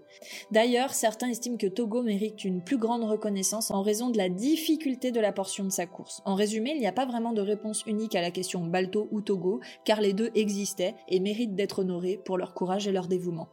D'ailleurs, 0.52 0.94
certains 0.94 1.30
estiment 1.30 1.58
que 1.58 1.68
Togo 1.68 2.04
mérite 2.04 2.44
une 2.44 2.62
plus 2.64 2.78
grande 2.78 3.04
reconnaissance 3.04 3.72
en 3.72 3.82
raison 3.82 4.10
de 4.10 4.18
la 4.18 4.30
difficulté 4.30 5.12
de 5.12 5.20
la 5.20 5.32
portion 5.32 5.64
de 5.64 5.70
sa 5.70 5.86
course. 5.86 6.22
En 6.26 6.36
résumé, 6.36 6.72
il 6.72 6.80
n'y 6.80 6.88
a 6.88 6.92
pas 6.92 7.06
vraiment 7.06 7.34
de 7.34 7.42
réponse 7.42 7.84
unique 7.86 8.16
à 8.16 8.22
la 8.22 8.32
question 8.32 8.66
Balto 8.66 9.08
ou 9.12 9.22
Togo, 9.22 9.60
car 9.86 10.02
les 10.02 10.14
deux 10.14 10.32
existaient 10.36 10.96
et 11.08 11.20
méritent 11.20 11.56
d'être 11.56 11.80
honorés 11.80 12.20
pour 12.24 12.38
leur 12.42 12.54
courage 12.54 12.88
et 12.88 12.92
leur 12.92 13.08
dévouement. 13.08 13.48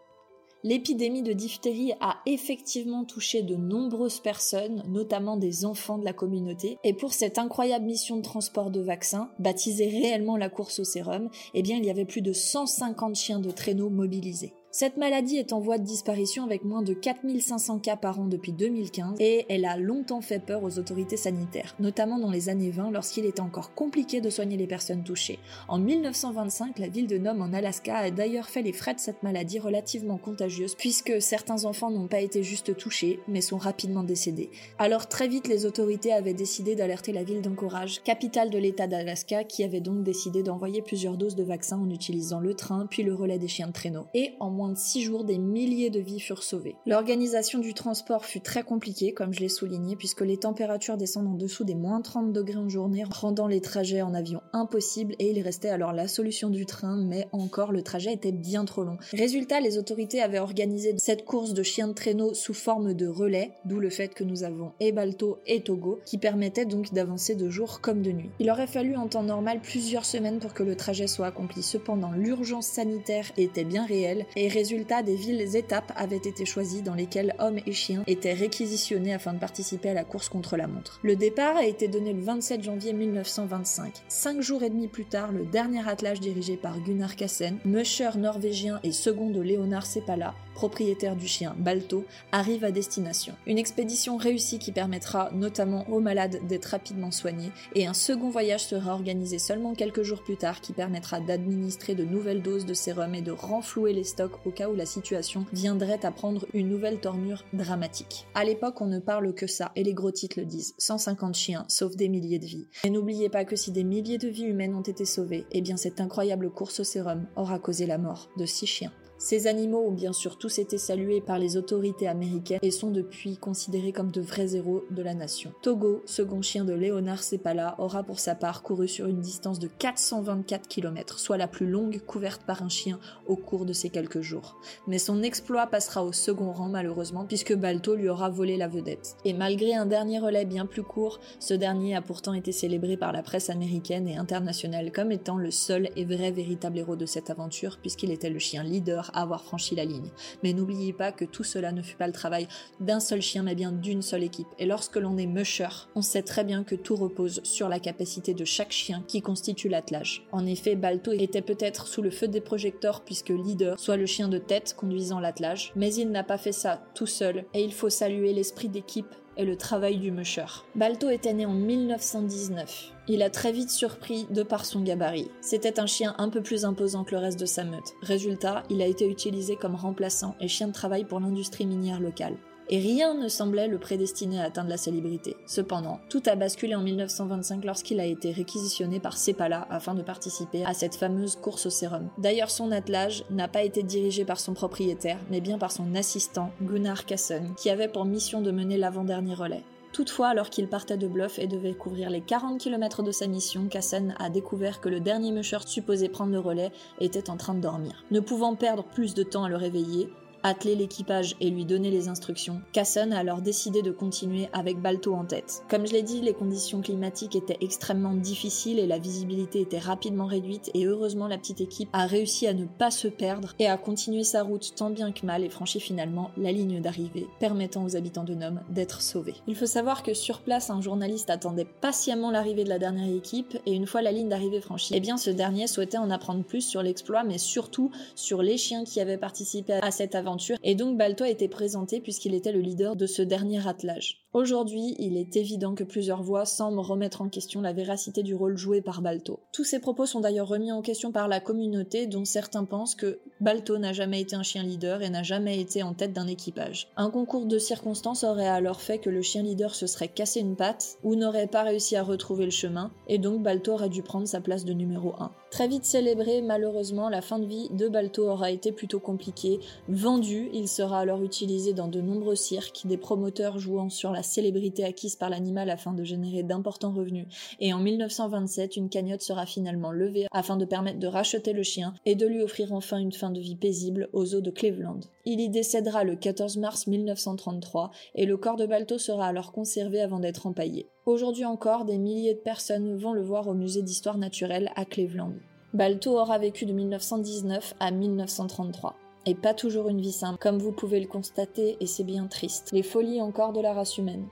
L'épidémie 0.65 1.23
de 1.23 1.33
diphtérie 1.33 1.93
a 2.01 2.17
effectivement 2.27 3.05
touché 3.05 3.43
de 3.43 3.55
nombreuses 3.55 4.19
personnes, 4.19 4.83
notamment 4.89 5.37
des 5.37 5.65
enfants 5.65 5.99
de 5.99 6.05
la 6.05 6.13
communauté, 6.13 6.79
et 6.83 6.95
pour 6.95 7.13
cette 7.13 7.39
incroyable 7.39 7.85
mission 7.85 8.17
de 8.17 8.23
transport 8.23 8.73
de 8.73 8.81
vaccins, 8.81 9.31
baptisée 9.39 9.89
réellement 9.89 10.37
la 10.37 10.49
course 10.49 10.81
au 10.81 10.85
sérum, 10.85 11.31
eh 11.55 11.63
bien 11.63 11.77
il 11.77 11.85
y 11.85 11.91
avait 11.91 12.05
plus 12.05 12.23
de 12.23 12.33
150 12.33 13.15
chiens 13.15 13.39
de 13.39 13.53
traîneau 13.53 13.89
mobilisés. 13.89 14.53
Cette 14.81 14.97
maladie 14.97 15.39
est 15.39 15.53
en 15.53 15.59
voie 15.59 15.79
de 15.79 15.83
disparition 15.83 16.45
avec 16.45 16.63
moins 16.63 16.83
de 16.83 16.95
4500 16.95 17.81
cas 17.81 17.97
par 17.97 18.21
an 18.21 18.27
depuis 18.27 18.53
2015 18.53 19.17
et 19.19 19.45
elle 19.49 19.65
a 19.65 19.77
longtemps 19.77 20.21
fait 20.21 20.39
peur 20.39 20.63
aux 20.63 20.79
autorités 20.79 21.17
sanitaires, 21.17 21.75
notamment 21.81 22.21
dans 22.21 22.31
les 22.31 22.49
années 22.49 22.71
20 22.71 22.93
lorsqu'il 22.93 23.25
était 23.25 23.41
encore 23.41 23.75
compliqué 23.75 24.21
de 24.21 24.31
soigner 24.31 24.57
les 24.57 24.69
personnes 24.69 25.03
touchées. 25.03 25.41
En 25.67 25.81
1925, 25.81 26.79
la 26.79 26.87
ville 26.87 27.09
de 27.09 27.19
Nome 27.19 27.43
en 27.43 27.53
Alaska 27.53 27.97
a 27.97 28.13
d'ailleurs 28.13 28.49
fait 28.49 28.63
les 28.63 28.73
frais 28.73 28.95
de 28.95 29.01
cette 29.01 29.25
maladie 29.25 29.59
relativement 29.59 30.17
contagieuse 30.17 30.77
puisque 30.77 31.21
certains 31.21 31.65
enfants 31.65 31.91
n'ont 31.91 32.07
pas 32.07 32.21
été 32.21 32.45
juste 32.45 32.77
touchés 32.77 33.19
mais 33.27 33.41
sont 33.41 33.59
rapidement 33.59 34.05
décédés. 34.05 34.49
Alors 34.79 35.09
très 35.09 35.27
vite 35.27 35.49
les 35.49 35.67
autorités 35.67 36.13
avaient 36.13 36.35
décidé 36.35 36.77
d'alerter 36.77 37.11
la 37.11 37.25
ville 37.25 37.43
d'Anchorage, 37.43 38.01
capitale 38.05 38.51
de 38.51 38.59
l'état 38.59 38.87
d'Alaska 38.87 39.43
qui 39.43 39.65
avait 39.65 39.81
donc 39.81 40.05
décidé 40.05 40.45
d'envoyer 40.45 40.83
plusieurs 40.83 41.17
doses 41.17 41.35
de 41.35 41.43
vaccins 41.43 41.81
en 41.81 41.91
utilisant 41.91 42.39
le 42.39 42.55
train 42.55 42.87
puis 42.87 43.03
le 43.03 43.13
relais 43.13 43.41
des 43.41 43.49
chiens 43.49 43.67
de 43.67 43.73
traîneau. 43.73 44.07
Et 44.15 44.35
en 44.39 44.51
moins 44.51 44.68
de 44.69 44.77
six 44.77 45.03
jours, 45.03 45.25
des 45.25 45.39
milliers 45.39 45.91
de 45.91 46.01
vies 46.01 46.21
furent 46.21 46.43
sauvées. 46.43 46.77
L'organisation 46.87 47.59
du 47.59 47.75
transport 47.75 48.25
fut 48.25 48.41
très 48.41 48.63
compliquée, 48.63 49.13
comme 49.13 49.33
je 49.33 49.41
l'ai 49.41 49.49
souligné, 49.49 49.97
puisque 49.97 50.21
les 50.21 50.37
températures 50.37 50.97
descendent 50.97 51.29
en 51.29 51.35
dessous 51.35 51.65
des 51.65 51.75
moins 51.75 52.01
30 52.01 52.33
degrés 52.33 52.57
en 52.57 52.69
journée, 52.69 53.05
rendant 53.09 53.47
les 53.47 53.61
trajets 53.61 54.03
en 54.03 54.15
avion 54.15 54.41
impossibles, 54.53 55.15
et 55.19 55.31
il 55.31 55.41
restait 55.43 55.69
alors 55.69 55.93
la 55.93 56.09
solution 56.09 56.51
du 56.51 56.67
train, 56.67 56.97
mais 56.97 57.27
encore 57.33 57.73
le 57.73 57.83
trajet 57.83 58.13
était 58.13 58.33
bien 58.33 58.65
trop 58.65 58.85
long. 58.85 58.99
Résultat, 59.13 59.61
les 59.61 59.79
autorités 59.79 60.21
avaient 60.21 60.39
organisé 60.39 60.95
cette 60.99 61.25
course 61.25 61.55
de 61.55 61.63
chiens 61.63 61.89
de 61.89 61.93
traîneau 61.93 62.35
sous 62.35 62.55
forme 62.55 62.95
de 62.95 63.07
relais, 63.07 63.53
d'où 63.65 63.81
le 63.81 63.91
fait 63.91 64.09
que 64.09 64.25
nous 64.25 64.45
avons 64.45 64.73
et 64.81 64.93
Balto 64.93 65.39
et 65.47 65.61
Togo, 65.61 66.01
qui 66.05 66.19
permettaient 66.19 66.65
donc 66.65 66.93
d'avancer 66.93 67.35
de 67.35 67.49
jour 67.49 67.81
comme 67.81 68.03
de 68.03 68.13
nuit. 68.13 68.31
Il 68.39 68.51
aurait 68.51 68.67
fallu 68.67 68.97
en 68.97 69.09
temps 69.09 69.23
normal 69.23 69.61
plusieurs 69.61 70.05
semaines 70.05 70.39
pour 70.39 70.55
que 70.55 70.63
le 70.63 70.77
trajet 70.77 71.07
soit 71.07 71.27
accompli. 71.27 71.63
Cependant, 71.63 72.13
l'urgence 72.13 72.67
sanitaire 72.67 73.31
était 73.37 73.65
bien 73.65 73.87
réelle 73.87 74.27
et 74.37 74.48
résultat 74.49 75.03
des 75.03 75.15
villes 75.15 75.57
étapes 75.57 75.93
avaient 75.97 76.17
été 76.17 76.45
choisies 76.45 76.83
dans 76.83 76.95
lesquelles 76.95 77.35
hommes 77.39 77.59
et 77.67 77.73
chiens 77.73 78.05
étaient 78.07 78.33
réquisitionnés 78.33 79.15
afin 79.15 79.33
de 79.33 79.39
participer 79.39 79.91
à 79.91 79.95
la 79.95 80.05
course 80.05 80.29
contre 80.29 80.57
la 80.57 80.67
montre. 80.67 81.01
Le 81.03 81.17
départ 81.17 81.57
a 81.57 81.65
été 81.65 81.89
donné 81.89 82.13
le 82.13 82.23
27 82.23 82.63
janvier 82.63 82.93
1925. 82.93 84.03
Cinq 84.09 84.41
jours 84.41 84.63
et 84.63 84.71
demi 84.71 84.89
plus 84.89 85.05
tard, 85.05 85.33
le 85.33 85.45
dernier 85.45 85.87
attelage 85.89 86.21
dirigé 86.21 86.57
par 86.57 86.81
Gunnar 86.81 87.17
Kassen, 87.17 87.59
musher 87.65 88.11
norvégien 88.17 88.81
et 88.83 88.93
second 88.93 89.31
de 89.31 89.41
Leonard 89.41 89.87
Sepala, 89.87 90.35
propriétaire 90.55 91.17
du 91.17 91.27
chien 91.27 91.55
Balto, 91.59 92.05
arrive 92.33 92.65
à 92.65 92.73
destination. 92.73 93.35
Une 93.47 93.59
expédition 93.59 94.17
réussie 94.17 94.59
qui 94.59 94.73
permettra 94.73 95.31
notamment 95.33 95.89
aux 95.89 96.01
malades 96.01 96.41
d'être 96.47 96.67
rapidement 96.67 97.11
soignés 97.11 97.53
et 97.75 97.87
un 97.87 97.95
second 97.95 98.29
voyage 98.29 98.65
sera 98.65 98.93
organisé 98.93 99.39
seulement 99.39 99.75
quelques 99.75 100.03
jours 100.03 100.23
plus 100.23 100.37
tard 100.37 100.61
qui 100.61 100.73
permettra 100.73 101.21
d'administrer 101.21 101.95
de 101.95 102.05
nouvelles 102.05 102.43
doses 102.43 102.67
de 102.67 102.75
sérum 102.75 103.15
et 103.15 103.23
de 103.23 103.31
renflouer 103.31 103.93
les 103.93 104.05
stocks 104.05 104.38
au 104.45 104.51
cas 104.51 104.69
où 104.69 104.75
la 104.75 104.87
situation 104.87 105.47
viendrait 105.53 106.05
à 106.05 106.11
prendre 106.11 106.47
une 106.55 106.69
nouvelle 106.69 107.01
tournure 107.01 107.45
dramatique. 107.53 108.27
À 108.35 108.45
l'époque, 108.45 108.81
on 108.81 108.87
ne 108.87 108.99
parle 108.99 109.35
que 109.35 109.47
ça, 109.47 109.73
et 109.77 109.85
les 109.85 109.95
gros 109.95 110.11
titres 110.11 110.39
le 110.39 110.47
disent. 110.47 110.75
150 110.79 111.35
chiens 111.35 111.65
sauvent 111.69 111.97
des 111.97 112.09
milliers 112.09 112.39
de 112.39 112.47
vies. 112.47 112.69
Et 112.85 112.91
n'oubliez 112.91 113.29
pas 113.29 113.45
que 113.45 113.57
si 113.57 113.73
des 113.73 113.85
milliers 113.85 114.19
de 114.19 114.29
vies 114.29 114.45
humaines 114.45 114.75
ont 114.75 114.83
été 114.83 115.05
sauvées, 115.05 115.47
eh 115.53 115.61
bien 115.61 115.77
cette 115.77 116.01
incroyable 116.01 116.51
course 116.51 116.81
au 116.81 116.85
sérum 116.85 117.27
aura 117.37 117.59
causé 117.59 117.87
la 117.87 117.99
mort 117.99 118.29
de 118.37 118.47
six 118.47 118.67
chiens. 118.67 118.93
Ces 119.21 119.49
animaux 119.49 119.85
ont 119.85 119.91
bien 119.91 120.13
sûr 120.13 120.39
tous 120.39 120.61
été 120.61 120.79
salués 120.79 121.21
par 121.21 121.41
les 121.41 121.57
autorités 121.57 122.07
américaines 122.07 122.61
et 122.63 122.71
sont 122.71 122.93
depuis 122.93 123.37
considérés 123.37 123.91
comme 123.91 124.13
de 124.13 124.21
vrais 124.21 124.55
héros 124.55 124.85
de 124.93 125.03
la 125.03 125.13
nation. 125.13 125.53
Togo, 125.61 126.03
second 126.07 126.41
chien 126.41 126.65
de 126.65 126.73
Léonard 126.73 127.25
Sepala, 127.25 127.75
aura 127.79 128.05
pour 128.05 128.21
sa 128.21 128.37
part 128.37 128.63
couru 128.63 128.87
sur 128.87 129.07
une 129.07 129.21
distance 129.21 129.59
de 129.59 129.67
424 129.67 130.69
km, 130.69 131.19
soit 131.19 131.37
la 131.37 131.49
plus 131.49 131.67
longue 131.67 132.01
couverte 132.07 132.43
par 132.43 132.63
un 132.63 132.69
chien 132.69 133.01
au 133.27 133.35
cours 133.35 133.65
de 133.65 133.73
ces 133.73 133.91
quelques 133.91 134.21
jours. 134.21 134.57
Mais 134.87 135.01
son 135.01 135.25
exploit 135.25 135.67
passera 135.67 136.05
au 136.05 136.13
second 136.13 136.53
rang 136.53 136.69
malheureusement 136.69 137.25
puisque 137.25 137.57
Balto 137.57 137.97
lui 137.97 138.09
aura 138.09 138.31
volé 138.31 138.57
la 138.57 138.69
vedette. 138.69 139.17
Et 139.25 139.33
malgré 139.33 139.75
un 139.75 139.87
dernier 139.87 140.21
relais 140.21 140.45
bien 140.45 140.65
plus 140.65 140.85
court, 140.85 141.19
ce 141.41 141.55
dernier 141.55 141.97
a 141.97 142.03
pourtant 142.03 142.35
été 142.35 142.53
célébré 142.53 142.97
par 142.97 143.11
la 143.11 143.25
presse 143.25 143.51
américaine 143.51 144.07
et 144.07 144.17
internationale 144.17 144.93
comme 144.93 145.11
étant 145.11 145.39
le 145.39 145.51
seul 145.51 145.91
et 145.97 146.05
vrai 146.05 146.31
véritable 146.31 146.79
héros 146.79 146.95
de 146.95 147.07
cette 147.07 147.31
aventure 147.31 147.79
puisqu'il 147.81 148.13
était 148.13 148.31
le 148.31 148.39
chien 148.39 148.63
leader 148.63 149.08
avoir 149.15 149.45
franchi 149.45 149.75
la 149.75 149.85
ligne. 149.85 150.11
Mais 150.43 150.53
n'oubliez 150.53 150.93
pas 150.93 151.13
que 151.13 151.25
tout 151.25 151.45
cela 151.45 151.73
ne 151.73 151.83
fut 151.83 151.97
pas 151.97 152.07
le 152.07 152.13
travail 152.13 152.49
d'un 152.81 153.01
seul 153.01 153.23
chien, 153.23 153.43
mais 153.43 153.55
bien 153.55 153.73
d'une 153.73 154.03
seule 154.03 154.23
équipe. 154.23 154.49
Et 154.59 154.67
lorsque 154.67 154.97
l'on 154.97 155.17
est 155.19 155.27
musher, 155.27 155.69
on 155.95 156.03
sait 156.03 156.23
très 156.23 156.45
bien 156.45 156.65
que 156.65 156.75
tout 156.75 156.97
repose 156.97 157.41
sur 157.45 157.69
la 157.69 157.81
capacité 157.81 158.35
de 158.35 158.45
chaque 158.45 158.73
chien 158.73 159.03
qui 159.07 159.23
constitue 159.23 159.69
l'attelage. 159.69 160.27
En 160.33 160.47
effet, 160.47 160.77
Balto 160.77 161.13
était 161.13 161.43
peut-être 161.43 161.87
sous 161.87 162.03
le 162.03 162.11
feu 162.11 162.29
des 162.29 162.41
projecteurs 162.41 163.03
puisque 163.05 163.31
leader 163.31 163.79
soit 163.79 163.97
le 163.97 164.07
chien 164.07 164.29
de 164.29 164.39
tête 164.39 164.75
conduisant 164.77 165.21
l'attelage, 165.21 165.73
mais 165.77 165.95
il 165.95 166.11
n'a 166.11 166.25
pas 166.25 166.39
fait 166.39 166.53
ça 166.53 166.83
tout 166.95 167.07
seul 167.07 167.45
et 167.55 167.63
il 167.63 167.73
faut 167.73 167.91
saluer 167.91 168.33
l'esprit 168.33 168.69
d'équipe 168.69 169.15
et 169.39 169.45
le 169.45 169.57
travail 169.57 169.99
du 169.99 170.11
musher. 170.11 170.45
Balto 170.75 171.09
était 171.09 171.33
né 171.33 171.47
en 171.47 171.55
1919. 171.55 172.93
Il 173.09 173.23
a 173.23 173.31
très 173.31 173.53
vite 173.53 173.71
surpris 173.71 174.27
de 174.31 174.43
par 174.43 174.67
son 174.67 174.83
gabarit. 174.83 175.31
C'était 175.41 175.81
un 175.81 175.87
chien 175.87 176.15
un 176.19 176.29
peu 176.29 176.43
plus 176.43 176.67
imposant 176.67 177.05
que 177.05 177.15
le 177.15 177.23
reste 177.23 177.41
de 177.41 177.47
sa 177.47 177.65
meute. 177.65 177.95
Résultat, 178.03 178.65
il 178.69 178.83
a 178.83 178.87
été 178.87 179.09
utilisé 179.09 179.57
comme 179.57 179.77
remplaçant 179.77 180.35
et 180.41 180.49
chien 180.49 180.69
de 180.69 180.73
travail 180.73 181.05
pour 181.05 181.21
l'industrie 181.21 181.65
minière 181.65 182.01
locale 182.01 182.37
et 182.71 182.79
rien 182.79 183.15
ne 183.15 183.29
semblait 183.29 183.69
le 183.69 183.79
prédestiner 183.79 184.41
à 184.41 184.45
atteindre 184.45 184.71
la 184.71 184.77
célébrité. 184.77 185.37
Cependant, 185.47 186.01
tout 186.09 186.23
a 186.27 186.37
basculé 186.37 186.75
en 186.75 186.83
1925 186.83 187.65
lorsqu'il 187.65 188.01
a 188.01 188.05
été 188.05 188.33
réquisitionné 188.33 189.01
par 189.01 189.17
Sepala 189.17 189.67
afin 189.71 189.95
de 189.95 190.03
participer 190.03 190.65
à 190.65 190.75
cette 190.75 190.97
fameuse 190.97 191.37
course 191.37 191.67
au 191.67 191.71
sérum. 191.71 192.09
D'ailleurs, 192.19 192.51
son 192.51 192.71
attelage 192.71 193.25
n'a 193.31 193.49
pas 193.49 193.63
été 193.63 193.83
dirigé 193.83 194.25
par 194.25 194.41
son 194.41 194.55
propriétaire, 194.55 195.19
mais 195.31 195.41
bien 195.41 195.59
par 195.59 195.73
son 195.73 195.95
assistant, 195.95 196.51
Gunnar 196.63 197.07
Kassen, 197.07 197.55
qui 197.57 197.71
avait 197.71 197.89
pour 197.89 198.05
mission 198.05 198.41
de 198.41 198.51
mener 198.51 198.77
l'avant-dernier 198.77 199.35
relais. 199.35 199.65
Toutefois, 199.93 200.29
alors 200.29 200.51
qu'il 200.51 200.69
partait 200.69 200.99
de 200.99 201.09
Bluff 201.09 201.39
et 201.39 201.47
devait 201.47 201.75
couvrir 201.75 202.11
les 202.11 202.21
40 202.21 202.61
km 202.61 203.03
de 203.03 203.11
sa 203.11 203.27
mission, 203.27 203.69
Kassen 203.69 204.15
a 204.19 204.29
découvert 204.29 204.81
que 204.81 204.89
le 204.89 205.01
dernier 205.01 205.33
musher 205.33 205.59
supposé 205.67 206.09
prendre 206.09 206.33
le 206.33 206.39
relais 206.39 206.73
était 207.01 207.31
en 207.31 207.37
train 207.37 207.55
de 207.55 207.61
dormir. 207.61 208.05
Ne 208.11 208.21
pouvant 208.21 208.55
perdre 208.55 208.85
plus 208.85 209.15
de 209.15 209.23
temps 209.23 209.45
à 209.45 209.49
le 209.49 209.57
réveiller, 209.57 210.11
atteler 210.43 210.75
l'équipage 210.75 211.37
et 211.41 211.51
lui 211.51 211.65
donner 211.65 211.91
les 211.91 212.09
instructions, 212.09 212.61
Casson 212.73 213.11
a 213.13 213.19
alors 213.19 213.43
décidé 213.43 213.83
de 213.83 213.91
continuer 213.91 214.49
avec 214.53 214.81
Balto 214.81 215.15
en 215.15 215.25
tête. 215.25 215.63
Comme 215.69 215.87
je 215.87 215.93
l'ai 215.93 216.03
dit, 216.03 216.21
les 216.21 216.33
conditions 216.33 216.81
climatiques 216.81 217.37
étaient 217.37 217.59
extrêmement 217.61 218.15
difficiles 218.15 218.79
et 218.79 218.87
la 218.87 218.99
visibilité 218.99 219.61
était 219.61 219.79
rapidement 219.79 220.27
réduite 220.27 220.71
et 220.75 220.87
heureusement 220.87 221.29
la 221.29 221.39
petite 221.39 221.61
équipe 221.61 221.89
a 221.93 222.07
réussi 222.07 222.47
à 222.47 222.55
ne 222.55 222.65
pas 222.65 222.91
se 222.91 223.09
perdre 223.09 223.55
et 223.59 223.67
à 223.67 223.77
continuer 223.77 224.25
sa 224.25 224.43
route 224.43 224.75
tant 224.77 224.91
bien 224.91 225.13
que 225.13 225.27
mal 225.27 225.43
et 225.43 225.49
franchit 225.49 225.81
finalement 225.81 226.31
la 226.37 226.53
ligne 226.53 226.81
d'arrivée, 226.81 227.27
permettant 227.41 227.85
aux 227.85 227.97
habitants 227.97 228.25
de 228.25 228.35
Nome 228.35 228.61
d'être 228.71 229.03
sauvés. 229.03 229.35
Il 229.47 229.57
faut 229.57 229.67
savoir 229.67 230.03
que 230.03 230.15
sur 230.15 230.41
place, 230.41 230.71
un 230.71 230.81
journaliste 230.81 231.31
attendait 231.31 231.67
patiemment 231.81 232.31
l'arrivée 232.31 232.65
de 232.65 232.69
la 232.69 232.79
dernière 232.79 233.13
équipe 233.13 233.59
et 233.67 233.73
une 233.73 233.87
fois 233.87 234.03
la 234.03 234.13
ligne 234.13 234.29
d'arrivée 234.29 234.61
franchie, 234.61 234.95
eh 234.95 235.01
bien 235.01 235.17
ce 235.17 235.31
dernier 235.31 235.67
souhaitait 235.67 235.99
en 235.99 236.11
apprendre 236.11 236.45
plus 236.45 236.63
sur 236.63 236.83
l'exploit 236.83 237.25
mais 237.25 237.39
surtout 237.39 237.91
sur 238.15 238.43
les 238.43 238.57
chiens 238.57 238.85
qui 238.85 239.01
avaient 239.01 239.19
participé 239.19 239.75
à 239.75 239.91
cette 239.91 240.15
aventure 240.15 240.28
et 240.63 240.75
donc 240.75 240.97
Balto 240.99 241.25
a 241.25 241.29
été 241.29 241.49
présenté 241.49 242.01
puisqu'il 242.01 242.35
était 242.35 242.53
le 242.53 242.61
leader 242.61 242.97
de 242.97 243.07
ce 243.07 243.23
dernier 243.23 243.67
attelage. 243.67 244.28
Aujourd'hui, 244.39 244.95
il 245.01 245.17
est 245.17 245.35
évident 245.35 245.75
que 245.75 245.83
plusieurs 245.83 246.23
voix 246.23 246.45
semblent 246.45 246.79
remettre 246.79 247.23
en 247.23 247.29
question 247.29 247.61
la 247.61 247.73
véracité 247.73 248.23
du 248.23 248.37
rôle 248.37 248.57
joué 248.57 248.81
par 248.81 249.03
Balto. 249.03 249.41
Tous 249.51 249.65
ces 249.65 249.81
propos 249.81 250.07
sont 250.07 250.21
d'ailleurs 250.21 250.47
remis 250.47 250.71
en 250.71 250.81
question 250.81 251.11
par 251.11 251.27
la 251.27 251.41
communauté 251.41 252.07
dont 252.07 252.25
certains 252.25 252.65
pensent 252.65 252.95
que 252.95 253.19
Balto 253.41 253.79
n'a 253.79 253.93
jamais 253.93 254.21
été 254.21 254.37
un 254.37 254.45
chien 254.45 254.63
leader 254.63 255.03
et 255.03 255.11
n'a 255.11 255.25
jamais 255.25 255.61
été 255.61 255.83
en 255.83 255.93
tête 255.93 256.13
d'un 256.13 256.29
équipage. 256.29 256.87
Un 256.97 257.11
concours 257.11 257.47
de 257.47 257.59
circonstances 257.59 258.23
aurait 258.23 258.47
alors 258.47 258.81
fait 258.81 258.99
que 258.99 259.11
le 259.11 259.23
chien 259.23 259.43
leader 259.43 259.75
se 259.75 259.89
serait 259.89 260.07
cassé 260.07 260.39
une 260.39 260.55
patte 260.55 260.99
ou 261.03 261.17
n'aurait 261.17 261.49
pas 261.49 261.65
réussi 261.65 261.97
à 261.97 262.05
retrouver 262.05 262.45
le 262.45 262.53
chemin 262.53 262.93
et 263.09 263.19
donc 263.19 263.43
Balto 263.43 263.73
aurait 263.73 263.89
dû 263.89 264.05
prendre 264.05 264.29
sa 264.29 264.41
place 264.41 264.65
de 264.65 264.73
numéro 264.73 265.15
1. 265.19 265.33
Très 265.51 265.67
vite 265.67 265.87
célébré, 265.87 266.43
malheureusement, 266.43 267.09
la 267.09 267.23
fin 267.23 267.39
de 267.39 267.47
vie 267.47 267.71
de 267.71 267.89
Balto 267.89 268.29
aura 268.29 268.51
été 268.51 268.71
plutôt 268.71 269.01
compliquée. 269.01 269.61
Vendu, 269.89 270.51
il 270.53 270.69
sera 270.69 271.01
alors 271.01 271.23
utilisé 271.23 271.73
dans 271.73 271.89
de 271.89 272.03
nombreux 272.03 272.37
cirques, 272.37 272.83
des 272.85 272.99
promoteurs 272.99 273.59
jouant 273.59 273.89
sur 273.89 274.13
la 274.13 274.23
célébrité 274.29 274.85
acquise 274.85 275.17
par 275.17 275.31
l'animal 275.31 275.71
afin 275.71 275.93
de 275.93 276.05
générer 276.05 276.43
d'importants 276.43 276.93
revenus, 276.93 277.27
et 277.61 277.73
en 277.73 277.81
1927, 277.81 278.77
une 278.77 278.89
cagnotte 278.89 279.23
sera 279.23 279.47
finalement 279.47 279.91
levée 279.91 280.27
afin 280.31 280.57
de 280.57 280.65
permettre 280.65 280.99
de 280.99 281.07
racheter 281.07 281.53
le 281.53 281.63
chien 281.63 281.95
et 282.07 282.15
de 282.15 282.27
lui 282.27 282.43
offrir 282.43 282.73
enfin 282.73 282.99
une 282.99 283.13
fin 283.13 283.31
de 283.31 283.41
vie 283.41 283.57
paisible 283.57 284.09
aux 284.13 284.35
eaux 284.35 284.41
de 284.41 284.51
Cleveland. 284.51 285.01
Il 285.25 285.41
y 285.41 285.49
décédera 285.49 286.05
le 286.05 286.17
14 286.17 286.57
mars 286.59 286.87
1933 286.87 287.91
et 288.15 288.27
le 288.27 288.37
corps 288.37 288.57
de 288.57 288.67
Balto 288.67 288.99
sera 288.99 289.27
alors 289.27 289.53
conservé 289.53 290.01
avant 290.01 290.21
d'être 290.21 290.47
empaillé. 290.47 290.89
Aujourd'hui 291.07 291.45
encore, 291.45 291.85
des 291.85 291.99
milliers 291.99 292.35
de 292.35 292.41
personnes 292.41 292.97
vont 292.97 293.13
le 293.13 293.23
voir 293.23 293.49
au 293.49 293.55
musée 293.55 293.83
d'histoire 293.83 294.19
naturelle 294.19 294.71
à 294.77 294.85
Cleveland. 294.85 295.33
Balto 295.75 296.19
aura 296.19 296.39
vécu 296.39 296.67
de 296.67 296.73
1919 296.73 297.75
à 297.81 297.91
1933. 297.91 298.97
Et 299.29 299.35
pas 299.35 299.55
toujours 299.55 299.89
une 299.89 300.01
vie 300.01 300.13
simple, 300.13 300.39
comme 300.39 300.59
vous 300.59 300.73
pouvez 300.73 301.01
le 301.01 301.07
constater, 301.07 301.77
et 301.81 301.87
c'est 301.87 302.05
bien 302.05 302.27
triste. 302.27 302.71
Les 302.73 302.83
folies 302.83 303.21
encore 303.21 303.53
de 303.53 303.61
la 303.61 303.75
race 303.75 303.99
humaine. 303.99 304.27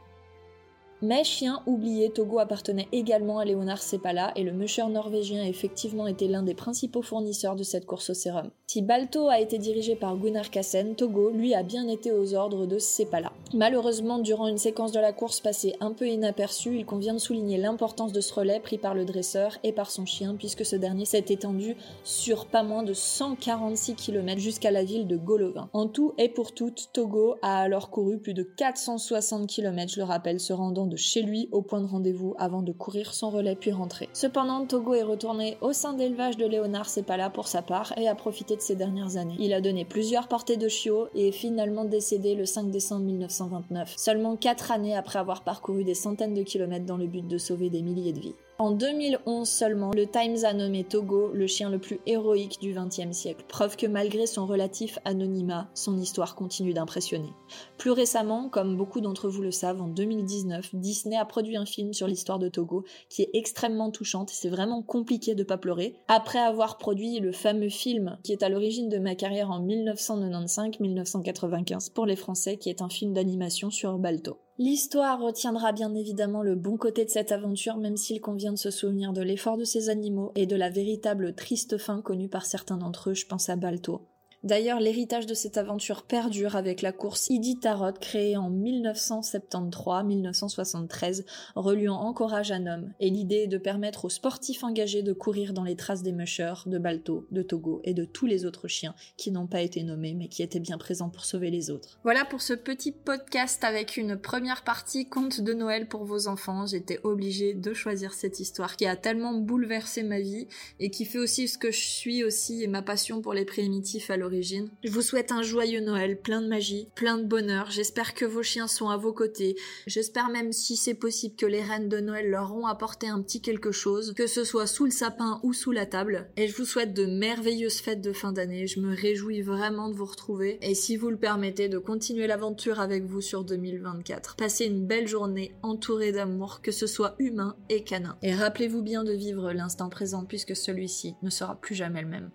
Mais 1.03 1.25
chien 1.25 1.63
oublié, 1.67 2.09
Togo 2.09 2.39
appartenait 2.39 2.89
également 2.91 3.39
à 3.39 3.45
Léonard 3.45 3.83
Sepala 3.83 4.33
et 4.35 4.43
le 4.43 4.53
musher 4.53 4.87
norvégien 4.89 5.43
a 5.43 5.49
effectivement 5.49 6.07
été 6.07 6.27
l'un 6.27 6.43
des 6.43 6.55
principaux 6.55 7.03
fournisseurs 7.03 7.55
de 7.55 7.63
cette 7.63 7.85
course 7.85 8.11
au 8.11 8.15
sérum. 8.15 8.51
Si 8.67 8.81
Balto 8.81 9.29
a 9.29 9.39
été 9.39 9.59
dirigé 9.59 9.95
par 9.95 10.17
Gunnar 10.17 10.51
Kassen, 10.51 10.95
Togo, 10.97 11.31
lui, 11.31 11.55
a 11.55 11.63
bien 11.63 11.87
été 11.87 12.13
aux 12.13 12.35
ordres 12.35 12.65
de 12.65 12.79
Sepala. 12.79 13.31
Malheureusement, 13.53 14.19
durant 14.19 14.49
une 14.49 14.57
séquence 14.57 14.91
de 14.91 14.99
la 14.99 15.13
course 15.13 15.41
passée 15.41 15.77
un 15.81 15.93
peu 15.93 16.09
inaperçue, 16.09 16.79
il 16.79 16.87
convient 16.87 17.15
de 17.15 17.19
souligner 17.19 17.59
l'importance 17.59 18.13
de 18.13 18.21
ce 18.23 18.33
relais 18.33 18.61
pris 18.61 18.79
par 18.79 18.95
le 18.95 19.05
dresseur 19.05 19.59
et 19.65 19.73
par 19.73 19.91
son 19.91 20.07
chien 20.07 20.35
puisque 20.39 20.65
ce 20.65 20.77
dernier 20.77 21.05
s'est 21.05 21.27
étendu 21.29 21.77
sur 22.05 22.47
pas 22.47 22.63
moins 22.63 22.83
de 22.83 22.95
146 22.95 23.97
km 23.97 24.41
jusqu'à 24.41 24.71
la 24.71 24.83
ville 24.83 25.07
de 25.07 25.17
Golovin. 25.17 25.69
En 25.75 25.89
tout 25.89 26.15
et 26.17 26.31
pour 26.31 26.53
tout, 26.53 26.73
Togo 26.93 27.37
a 27.43 27.59
alors 27.59 27.91
couru 27.91 28.19
plus 28.19 28.35
de 28.35 28.43
460 28.43 29.47
km, 29.47 29.93
je 29.93 30.01
le 30.01 30.05
rappelle, 30.05 30.41
se 30.41 30.53
rendant 30.55 30.86
de 30.87 30.97
chez 30.97 31.23
lui 31.23 31.49
au 31.53 31.63
point 31.63 31.81
de 31.81 31.87
rendez-vous 31.87 32.35
avant 32.39 32.63
de 32.63 32.73
courir 32.73 33.15
son 33.15 33.31
relais 33.31 33.57
puis 33.57 33.73
rentrer. 33.73 34.09
Cependant, 34.13 34.67
Togo 34.67 34.95
est 34.95 35.03
retourné 35.03 35.57
au 35.61 35.73
sein 35.73 35.93
d'élevage 35.93 36.37
de 36.37 36.47
Léonard 36.47 36.89
Sepala 36.89 37.31
pour 37.31 37.49
sa 37.49 37.63
part 37.63 37.93
et 37.99 38.09
a 38.09 38.15
profité 38.15 38.57
de 38.57 38.61
ses 38.61 38.77
dernières 38.77 39.17
années. 39.17 39.37
Il 39.39 39.53
a 39.53 39.61
donné 39.61 39.85
plusieurs 39.85 40.29
portées 40.29 40.57
de 40.57 40.69
chiots 40.69 41.09
et 41.15 41.29
est 41.29 41.33
finalement 41.33 41.85
décédé 41.85 42.35
le 42.35 42.47
5 42.47 42.71
décembre 42.71 43.05
1929, 43.05 43.95
seulement 43.97 44.37
4 44.37 44.73
années 44.73 44.97
après 44.97 45.19
avoir 45.19 45.45
parcouru 45.45 45.85
des 45.85 45.95
centaines 45.95 46.35
de 46.35 46.43
kilomètres 46.43 46.87
dans 46.87 46.97
le 46.97 47.07
but 47.07 47.27
de 47.27 47.39
sauver 47.39 47.71
des 47.71 47.83
milliers 47.83 48.13
de 48.13 48.21
vies. 48.21 48.35
En 48.59 48.71
2011 48.71 49.47
seulement, 49.47 49.91
le 49.91 50.07
Times 50.07 50.45
a 50.45 50.55
nommé 50.55 50.83
Togo 50.83 51.31
le 51.35 51.47
chien 51.47 51.69
le 51.69 51.79
plus 51.79 52.01
héroïque 52.07 52.59
du 52.59 52.73
XXe 52.73 53.15
siècle, 53.15 53.45
preuve 53.47 53.77
que 53.77 53.87
malgré 53.87 54.27
son 54.27 54.47
relatif 54.47 54.99
anonymat, 55.05 55.69
son 55.75 55.99
histoire 55.99 56.35
continue 56.35 56.73
d'impressionner. 56.73 57.35
Plus 57.77 57.91
récemment, 57.91 58.49
comme 58.49 58.79
beaucoup 58.79 59.03
d'entre 59.03 59.29
vous 59.29 59.43
le 59.43 59.51
savent, 59.51 59.83
en 59.83 59.89
2019, 59.89 60.75
Disney 60.75 61.19
a 61.19 61.27
produit 61.27 61.59
un 61.59 61.67
film 61.67 61.93
sur 61.93 62.07
l'histoire 62.07 62.39
de 62.39 62.49
Togo 62.49 62.87
qui 63.11 63.21
est 63.21 63.29
extrêmement 63.35 63.91
touchante 63.91 64.31
et 64.31 64.35
c'est 64.35 64.49
vraiment 64.49 64.81
compliqué 64.81 65.35
de 65.35 65.45
pas 65.45 65.59
pleurer. 65.59 65.95
Après 66.09 66.39
avoir 66.39 66.79
produit 66.79 67.21
le 67.21 67.33
fameux 67.33 67.69
film 67.69 68.17
qui 68.25 68.33
est 68.33 68.43
à 68.43 68.49
l'origine 68.49 68.89
de 68.89 68.99
ma 68.99 69.17
carrière 69.17 69.51
en 69.51 69.61
1995-1995 69.67 71.93
pour 71.93 72.07
les 72.07 72.17
Français, 72.17 72.57
qui 72.57 72.71
est 72.71 72.81
un 72.81 72.89
film 72.89 73.13
d'animation 73.13 73.71
sur 73.71 73.99
Balto. 73.99 74.39
L'histoire 74.59 75.21
retiendra 75.21 75.73
bien 75.73 75.95
évidemment 75.95 76.43
le 76.43 76.55
bon 76.55 76.79
côté 76.79 77.05
de 77.05 77.11
cette 77.11 77.31
aventure, 77.31 77.77
même 77.77 77.99
s'il 77.99 78.23
convient 78.23 78.53
de 78.53 78.59
se 78.59 78.71
souvenir 78.71 79.13
de 79.13 79.21
l'effort 79.21 79.59
de 79.59 79.65
ces 79.65 79.91
animaux 79.91 80.33
et 80.35 80.47
de 80.47 80.57
la 80.57 80.71
véritable 80.71 81.35
triste 81.35 81.77
fin 81.77 82.01
connue 82.01 82.31
par 82.31 82.47
certains 82.47 82.79
d'entre 82.79 83.11
eux, 83.11 83.15
je 83.15 83.27
pense 83.27 83.51
à 83.51 83.57
Balto. 83.57 84.01
D'ailleurs, 84.47 84.79
l'héritage 84.79 85.27
de 85.27 85.35
cette 85.35 85.57
aventure 85.57 86.05
perdure 86.05 86.55
avec 86.55 86.81
la 86.81 86.93
course 86.93 87.31
Idi 87.31 87.59
Tarot 87.59 87.91
créée 88.01 88.37
en 88.37 88.49
1973-1973, 88.49 91.25
reliant 91.57 91.97
Encourage 91.97 92.53
un 92.53 92.69
homme, 92.69 92.93
et 93.01 93.11
l'idée 93.11 93.39
est 93.39 93.49
de 93.49 93.59
permettre 93.59 94.05
aux 94.05 94.09
sportifs 94.09 94.63
engagés 94.63 95.03
de 95.03 95.13
courir 95.13 95.53
dans 95.53 95.65
les 95.65 95.75
traces 95.75 96.05
des 96.05 96.13
mushers, 96.13 96.63
de 96.67 96.79
Balto, 96.79 97.27
de 97.33 97.43
Togo 97.43 97.81
et 97.83 97.93
de 97.93 98.05
tous 98.05 98.27
les 98.27 98.47
autres 98.47 98.69
chiens 98.69 98.95
qui 99.17 99.33
n'ont 99.33 99.49
pas 99.49 99.63
été 99.63 99.83
nommés 99.83 100.15
mais 100.15 100.29
qui 100.29 100.45
étaient 100.45 100.61
bien 100.61 100.79
présents 100.79 101.11
pour 101.11 101.25
sauver 101.25 101.51
les 101.51 101.69
autres. 101.69 101.99
Voilà 102.05 102.25
pour 102.25 102.41
ce 102.41 102.53
petit 102.53 102.93
podcast 102.93 103.65
avec 103.65 103.97
une 103.97 104.17
première 104.17 104.63
partie 104.63 105.09
conte 105.09 105.41
de 105.41 105.55
Noël 105.55 105.89
pour 105.89 106.05
vos 106.05 106.29
enfants. 106.29 106.67
J'étais 106.67 107.01
obligée 107.03 107.55
de 107.55 107.75
choisir 107.75 108.15
cette 108.15 108.39
histoire 108.39 108.77
qui 108.77 108.87
a 108.87 108.95
tellement 108.95 109.35
bouleversé 109.35 110.05
ma 110.05 110.21
vie 110.21 110.47
et 110.79 110.93
qui 110.93 111.05
fait 111.05 111.19
aussi 111.19 111.49
ce 111.49 111.59
que 111.59 111.73
je 111.73 111.85
suis 111.85 112.23
aussi 112.23 112.63
et 112.63 112.69
ma 112.69 112.83
passion 112.83 113.21
pour 113.21 113.35
les 113.35 113.45
primitifs 113.45 114.09
à 114.09 114.17
l'origine 114.17 114.36
je 114.43 114.91
vous 114.91 115.03
souhaite 115.03 115.33
un 115.33 115.43
joyeux 115.43 115.81
Noël, 115.81 116.21
plein 116.21 116.41
de 116.41 116.49
magie, 116.49 116.89
plein 116.95 117.19
de 117.19 117.25
bonheur. 117.25 117.71
J'espère 117.71 118.15
que 118.15 118.25
vos 118.25 118.43
chiens 118.43 118.67
sont 118.67 118.89
à 118.89 118.97
vos 118.97 119.13
côtés. 119.13 119.57
J'espère 119.87 120.29
même 120.29 120.53
si 120.53 120.77
c'est 120.77 120.95
possible 120.95 121.37
que 121.37 121.47
les 121.47 121.63
reines 121.63 121.89
de 121.89 122.01
Noël 122.01 122.29
leur 122.29 122.55
ont 122.55 122.67
apporté 122.67 123.09
un 123.09 123.23
petit 123.23 123.41
quelque 123.41 123.73
chose, 123.73 124.15
que 124.17 124.27
ce 124.27 124.45
soit 124.45 124.67
sous 124.67 124.85
le 124.85 124.91
sapin 124.91 125.41
ou 125.43 125.53
sous 125.53 125.73
la 125.73 125.87
table. 125.87 126.29
Et 126.37 126.49
je 126.49 126.57
vous 126.57 126.65
souhaite 126.65 126.95
de 126.95 127.07
merveilleuses 127.07 127.81
fêtes 127.81 128.01
de 128.01 128.13
fin 128.13 128.33
d'année. 128.33 128.67
Je 128.67 128.81
me 128.81 128.95
réjouis 128.95 129.43
vraiment 129.43 129.89
de 129.89 129.95
vous 129.95 130.05
retrouver. 130.05 130.59
Et 130.63 130.75
si 130.75 130.97
vous 130.97 131.11
le 131.11 131.19
permettez, 131.19 131.69
de 131.69 131.79
continuer 131.79 132.27
l'aventure 132.27 132.81
avec 132.81 133.05
vous 133.05 133.21
sur 133.21 133.45
2024. 133.45 134.37
Passez 134.37 134.67
une 134.67 134.87
belle 134.87 135.09
journée 135.09 135.55
entourée 135.63 136.13
d'amour, 136.13 136.61
que 136.63 136.73
ce 136.73 136.87
soit 136.87 137.15
humain 137.19 137.57
et 137.69 137.85
canin. 137.85 138.17
Et 138.23 138.35
rappelez-vous 138.35 138.83
bien 138.83 139.05
de 139.05 139.13
vivre 139.13 139.53
l'instant 139.53 139.89
présent 139.89 140.25
puisque 140.25 140.57
celui-ci 140.57 141.15
ne 141.23 141.31
sera 141.31 141.61
plus 141.61 141.75
jamais 141.75 142.03
le 142.03 142.09
même. 142.09 142.31